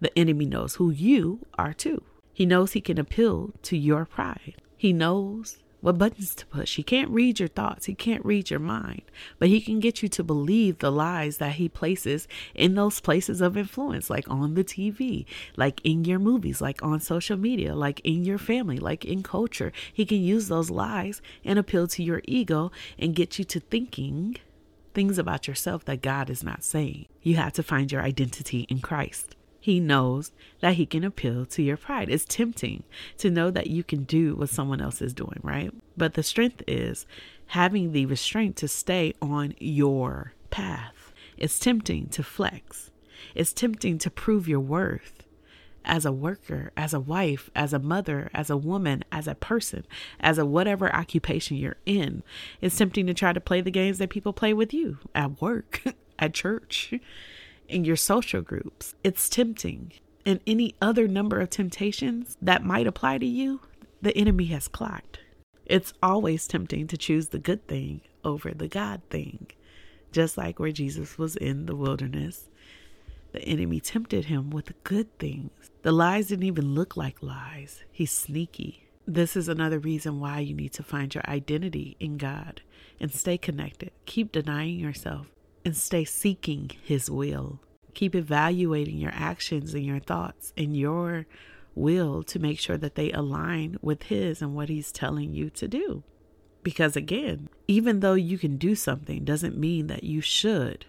The 0.00 0.16
enemy 0.18 0.44
knows 0.46 0.74
who 0.74 0.90
you 0.90 1.46
are 1.56 1.72
too. 1.72 2.02
He 2.32 2.46
knows 2.46 2.72
he 2.72 2.80
can 2.80 2.98
appeal 2.98 3.52
to 3.62 3.76
your 3.76 4.06
pride. 4.06 4.56
He 4.76 4.92
knows 4.92 5.58
what 5.80 5.98
buttons 5.98 6.34
to 6.34 6.46
push. 6.46 6.76
He 6.76 6.82
can't 6.82 7.10
read 7.10 7.38
your 7.38 7.48
thoughts, 7.48 7.86
he 7.86 7.94
can't 7.94 8.24
read 8.24 8.50
your 8.50 8.60
mind, 8.60 9.02
but 9.38 9.48
he 9.48 9.60
can 9.60 9.80
get 9.80 10.02
you 10.02 10.08
to 10.10 10.24
believe 10.24 10.78
the 10.78 10.90
lies 10.90 11.38
that 11.38 11.54
he 11.54 11.68
places 11.68 12.28
in 12.54 12.74
those 12.74 13.00
places 13.00 13.40
of 13.40 13.56
influence, 13.56 14.10
like 14.10 14.28
on 14.28 14.54
the 14.54 14.64
TV, 14.64 15.24
like 15.56 15.80
in 15.84 16.04
your 16.04 16.18
movies, 16.18 16.60
like 16.60 16.82
on 16.82 17.00
social 17.00 17.36
media, 17.36 17.74
like 17.74 18.00
in 18.00 18.24
your 18.24 18.38
family, 18.38 18.78
like 18.78 19.04
in 19.04 19.22
culture. 19.22 19.72
He 19.92 20.04
can 20.04 20.22
use 20.22 20.48
those 20.48 20.70
lies 20.70 21.22
and 21.44 21.58
appeal 21.58 21.86
to 21.88 22.02
your 22.02 22.22
ego 22.26 22.70
and 22.98 23.14
get 23.14 23.38
you 23.38 23.44
to 23.46 23.60
thinking 23.60 24.36
things 24.92 25.18
about 25.18 25.46
yourself 25.46 25.84
that 25.84 26.02
God 26.02 26.30
is 26.30 26.42
not 26.42 26.64
saying. 26.64 27.06
You 27.22 27.36
have 27.36 27.52
to 27.54 27.62
find 27.62 27.90
your 27.90 28.02
identity 28.02 28.66
in 28.68 28.80
Christ. 28.80 29.36
He 29.60 29.78
knows 29.78 30.32
that 30.60 30.74
he 30.74 30.86
can 30.86 31.04
appeal 31.04 31.44
to 31.44 31.62
your 31.62 31.76
pride. 31.76 32.08
It's 32.08 32.24
tempting 32.24 32.82
to 33.18 33.30
know 33.30 33.50
that 33.50 33.66
you 33.68 33.84
can 33.84 34.04
do 34.04 34.34
what 34.34 34.48
someone 34.48 34.80
else 34.80 35.02
is 35.02 35.12
doing, 35.12 35.38
right? 35.42 35.70
But 35.96 36.14
the 36.14 36.22
strength 36.22 36.62
is 36.66 37.06
having 37.48 37.92
the 37.92 38.06
restraint 38.06 38.56
to 38.56 38.68
stay 38.68 39.12
on 39.20 39.54
your 39.58 40.32
path. 40.48 41.12
It's 41.36 41.58
tempting 41.58 42.08
to 42.08 42.22
flex. 42.22 42.90
It's 43.34 43.52
tempting 43.52 43.98
to 43.98 44.10
prove 44.10 44.48
your 44.48 44.60
worth 44.60 45.26
as 45.84 46.04
a 46.04 46.12
worker, 46.12 46.72
as 46.76 46.94
a 46.94 47.00
wife, 47.00 47.50
as 47.54 47.72
a 47.72 47.78
mother, 47.78 48.30
as 48.32 48.50
a 48.50 48.56
woman, 48.56 49.04
as 49.12 49.26
a 49.26 49.34
person, 49.34 49.86
as 50.20 50.38
a 50.38 50.46
whatever 50.46 50.94
occupation 50.94 51.56
you're 51.56 51.76
in. 51.84 52.22
It's 52.60 52.76
tempting 52.76 53.06
to 53.06 53.14
try 53.14 53.32
to 53.32 53.40
play 53.40 53.60
the 53.60 53.70
games 53.70 53.98
that 53.98 54.10
people 54.10 54.32
play 54.32 54.54
with 54.54 54.72
you 54.72 54.98
at 55.14 55.40
work, 55.40 55.82
at 56.18 56.34
church 56.34 56.94
in 57.70 57.84
your 57.84 57.96
social 57.96 58.42
groups. 58.42 58.94
It's 59.02 59.28
tempting. 59.28 59.92
And 60.26 60.40
any 60.46 60.74
other 60.82 61.08
number 61.08 61.40
of 61.40 61.50
temptations 61.50 62.36
that 62.42 62.64
might 62.64 62.86
apply 62.86 63.18
to 63.18 63.26
you, 63.26 63.60
the 64.02 64.16
enemy 64.16 64.46
has 64.46 64.68
clocked. 64.68 65.20
It's 65.64 65.94
always 66.02 66.46
tempting 66.46 66.88
to 66.88 66.96
choose 66.96 67.28
the 67.28 67.38
good 67.38 67.66
thing 67.66 68.02
over 68.24 68.50
the 68.50 68.68
God 68.68 69.02
thing. 69.08 69.46
Just 70.12 70.36
like 70.36 70.58
where 70.58 70.72
Jesus 70.72 71.16
was 71.16 71.36
in 71.36 71.66
the 71.66 71.76
wilderness, 71.76 72.48
the 73.32 73.42
enemy 73.42 73.80
tempted 73.80 74.24
him 74.26 74.50
with 74.50 74.66
the 74.66 74.74
good 74.84 75.16
things. 75.18 75.50
The 75.82 75.92
lies 75.92 76.28
didn't 76.28 76.46
even 76.46 76.74
look 76.74 76.96
like 76.96 77.22
lies. 77.22 77.84
He's 77.90 78.10
sneaky. 78.10 78.88
This 79.06 79.36
is 79.36 79.48
another 79.48 79.78
reason 79.78 80.20
why 80.20 80.40
you 80.40 80.54
need 80.54 80.72
to 80.74 80.82
find 80.82 81.14
your 81.14 81.24
identity 81.28 81.96
in 82.00 82.18
God 82.18 82.62
and 82.98 83.12
stay 83.12 83.38
connected. 83.38 83.92
Keep 84.06 84.32
denying 84.32 84.78
yourself 84.78 85.28
and 85.64 85.76
stay 85.76 86.04
seeking 86.04 86.70
His 86.82 87.10
will. 87.10 87.60
Keep 87.94 88.14
evaluating 88.14 88.98
your 88.98 89.12
actions 89.14 89.74
and 89.74 89.84
your 89.84 90.00
thoughts 90.00 90.52
and 90.56 90.76
your 90.76 91.26
will 91.74 92.22
to 92.24 92.38
make 92.38 92.58
sure 92.58 92.76
that 92.76 92.94
they 92.94 93.12
align 93.12 93.76
with 93.80 94.04
His 94.04 94.42
and 94.42 94.54
what 94.54 94.68
He's 94.68 94.92
telling 94.92 95.32
you 95.32 95.50
to 95.50 95.68
do. 95.68 96.02
Because 96.62 96.96
again, 96.96 97.48
even 97.68 98.00
though 98.00 98.14
you 98.14 98.38
can 98.38 98.56
do 98.56 98.74
something 98.74 99.24
doesn't 99.24 99.56
mean 99.56 99.86
that 99.86 100.04
you 100.04 100.20
should. 100.20 100.86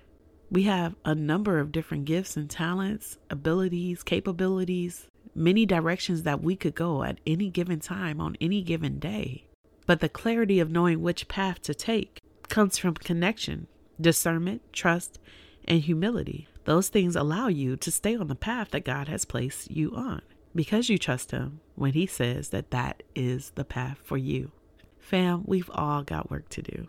We 0.50 0.64
have 0.64 0.96
a 1.06 1.16
number 1.16 1.60
of 1.60 1.72
different 1.72 2.04
gifts 2.04 2.36
and 2.36 2.50
talents, 2.50 3.18
abilities, 3.30 4.04
capabilities, 4.04 5.08
many 5.34 5.66
directions 5.66 6.24
that 6.24 6.44
we 6.44 6.58
could 6.58 6.76
go 6.76 7.04
at 7.04 7.20
any 7.26 7.50
given 7.50 7.80
time 7.80 8.20
on 8.20 8.36
any 8.42 8.62
given 8.62 9.00
day. 9.00 9.46
But 9.86 10.02
the 10.02 10.10
clarity 10.10 10.60
of 10.60 10.70
knowing 10.70 11.02
which 11.02 11.30
path 11.30 11.62
to 11.64 11.74
take 11.74 12.22
comes 12.50 12.78
from 12.78 12.96
connection 12.96 13.68
discernment, 14.02 14.62
trust, 14.74 15.20
and 15.66 15.82
humility. 15.82 16.48
Those 16.66 16.90
things 16.90 17.16
allow 17.16 17.48
you 17.48 17.76
to 17.78 17.92
stay 17.92 18.16
on 18.16 18.28
the 18.28 18.36
path 18.36 18.72
that 18.72 18.86
God 18.86 19.08
has 19.08 19.26
placed 19.26 19.72
you 19.72 19.96
on 19.96 20.22
because 20.56 20.90
you 20.90 20.98
trust 20.98 21.32
Him 21.32 21.62
when 21.76 21.94
He 21.94 22.06
says 22.06 22.50
that 22.50 22.72
that 22.72 23.04
is 23.16 23.52
the 23.56 23.66
path 23.66 24.00
for 24.04 24.18
you. 24.18 24.52
Fam, 25.00 25.44
we've 25.46 25.70
all 25.74 26.04
got 26.04 26.30
work 26.30 26.50
to 26.50 26.62
do. 26.62 26.88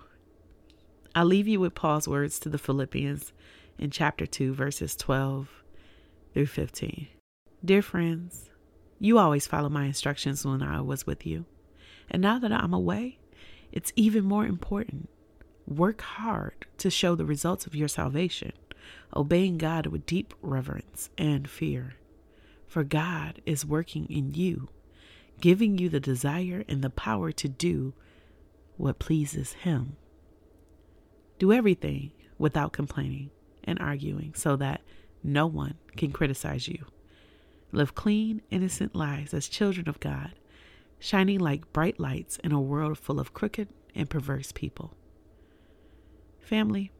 I'll 1.14 1.27
leave 1.27 1.48
you 1.48 1.61
with 1.61 1.75
Paul's 1.75 2.09
words 2.09 2.38
to 2.40 2.48
the 2.48 2.59
Philippians 2.59 3.33
in 3.79 3.90
chapter 3.90 4.27
2, 4.27 4.55
verses 4.55 4.96
12 4.96 5.48
through 6.33 6.46
15. 6.46 7.09
Dear 7.64 7.83
friends, 7.83 8.51
you 8.98 9.18
always 9.18 9.46
follow 9.46 9.68
my 9.68 9.85
instructions 9.85 10.44
when 10.44 10.62
I 10.62 10.81
was 10.81 11.07
with 11.07 11.27
you. 11.27 11.44
And 12.11 12.22
now 12.22 12.38
that 12.38 12.53
I'm 12.53 12.72
away, 12.72 13.18
it's 13.72 13.92
even 13.96 14.25
more 14.25 14.46
important 14.46 15.09
Work 15.66 16.01
hard 16.03 16.66
to 16.79 16.90
show 16.90 17.14
the 17.14 17.25
results 17.25 17.66
of 17.66 17.75
your 17.75 17.88
salvation, 17.88 18.53
obeying 19.14 19.59
God 19.59 19.87
with 19.87 20.07
deep 20.07 20.35
reverence 20.42 21.09
and 21.16 21.48
fear. 21.48 21.94
For 22.66 22.85
God 22.85 23.40
is 23.46 23.64
working 23.64 24.07
in 24.07 24.35
you, 24.35 24.68
giving 25.40 25.79
you 25.79 25.88
the 25.88 26.01
desire 26.01 26.64
and 26.68 26.83
the 26.83 26.90
power 26.90 27.31
to 27.33 27.48
do 27.48 27.94
what 28.77 28.98
pleases 28.98 29.53
Him. 29.53 29.96
Do 31.38 31.53
everything 31.53 32.12
without 32.38 32.72
complaining 32.72 33.31
and 33.64 33.79
arguing 33.79 34.35
so 34.35 34.57
that 34.57 34.81
no 35.22 35.46
one 35.46 35.75
can 35.96 36.11
criticize 36.11 36.66
you. 36.66 36.87
Live 37.70 37.94
clean, 37.94 38.42
innocent 38.51 38.94
lives 38.94 39.33
as 39.33 39.48
children 39.48 39.88
of 39.88 40.01
God, 40.01 40.33
shining 40.98 41.38
like 41.38 41.72
bright 41.72 42.01
lights 42.01 42.38
in 42.38 42.53
a 42.53 42.61
world 42.61 42.98
full 42.98 43.20
of 43.20 43.33
crooked 43.33 43.68
and 43.94 44.11
perverse 44.11 44.53
people. 44.53 44.94
Family, 46.42 46.90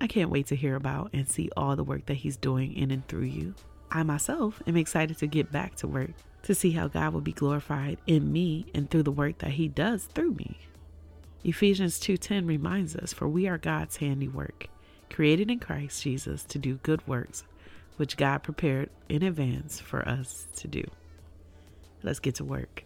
I 0.00 0.06
can't 0.06 0.30
wait 0.30 0.48
to 0.48 0.56
hear 0.56 0.74
about 0.74 1.10
and 1.12 1.28
see 1.28 1.48
all 1.56 1.76
the 1.76 1.84
work 1.84 2.06
that 2.06 2.14
He's 2.14 2.36
doing 2.36 2.74
in 2.76 2.90
and 2.90 3.06
through 3.06 3.24
you. 3.24 3.54
I 3.90 4.02
myself 4.02 4.62
am 4.66 4.76
excited 4.76 5.18
to 5.18 5.26
get 5.26 5.52
back 5.52 5.76
to 5.76 5.86
work 5.86 6.10
to 6.42 6.54
see 6.54 6.72
how 6.72 6.88
God 6.88 7.14
will 7.14 7.20
be 7.20 7.32
glorified 7.32 7.98
in 8.06 8.32
me 8.32 8.66
and 8.74 8.90
through 8.90 9.04
the 9.04 9.12
work 9.12 9.38
that 9.38 9.52
He 9.52 9.68
does 9.68 10.04
through 10.04 10.32
me. 10.32 10.58
Ephesians 11.44 12.00
2:10 12.00 12.46
reminds 12.46 12.96
us 12.96 13.12
for 13.12 13.28
we 13.28 13.46
are 13.46 13.58
God's 13.58 13.98
handiwork, 13.98 14.68
created 15.08 15.50
in 15.50 15.60
Christ 15.60 16.02
Jesus 16.02 16.42
to 16.44 16.58
do 16.58 16.80
good 16.82 17.06
works 17.06 17.44
which 17.96 18.16
God 18.16 18.42
prepared 18.42 18.90
in 19.08 19.22
advance 19.22 19.78
for 19.78 20.06
us 20.08 20.48
to 20.56 20.66
do. 20.66 20.82
Let's 22.02 22.18
get 22.18 22.34
to 22.36 22.44
work. 22.44 22.84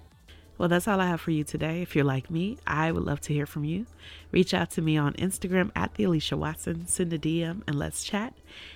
Well, 0.58 0.68
that's 0.68 0.88
all 0.88 1.00
I 1.00 1.06
have 1.06 1.20
for 1.20 1.30
you 1.30 1.44
today. 1.44 1.82
If 1.82 1.94
you're 1.94 2.04
like 2.04 2.30
me, 2.30 2.58
I 2.66 2.90
would 2.90 3.04
love 3.04 3.20
to 3.22 3.32
hear 3.32 3.46
from 3.46 3.64
you. 3.64 3.86
Reach 4.32 4.54
out 4.54 4.70
to 4.72 4.82
me 4.82 4.96
on 4.96 5.12
Instagram 5.14 5.70
at 5.76 5.94
the 5.94 6.04
Alicia 6.04 6.36
Watson, 6.36 6.86
send 6.86 7.12
a 7.12 7.18
DM, 7.18 7.62
and 7.66 7.78
let's 7.78 8.04
chat. 8.04 8.34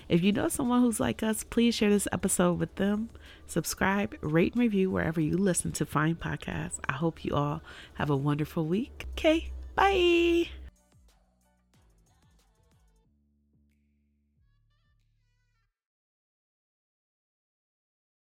If 0.08 0.22
you 0.22 0.32
know 0.32 0.48
someone 0.48 0.82
who's 0.82 1.00
like 1.00 1.22
us, 1.22 1.44
please 1.44 1.74
share 1.74 1.90
this 1.90 2.08
episode 2.12 2.58
with 2.58 2.74
them. 2.76 3.08
Subscribe, 3.46 4.14
rate, 4.20 4.54
and 4.54 4.60
review 4.60 4.90
wherever 4.90 5.20
you 5.20 5.36
listen 5.36 5.72
to 5.72 5.86
fine 5.86 6.16
podcasts. 6.16 6.78
I 6.88 6.92
hope 6.92 7.24
you 7.24 7.34
all 7.34 7.62
have 7.94 8.10
a 8.10 8.16
wonderful 8.16 8.66
week. 8.66 9.06
Okay, 9.16 9.50
bye. 9.74 10.59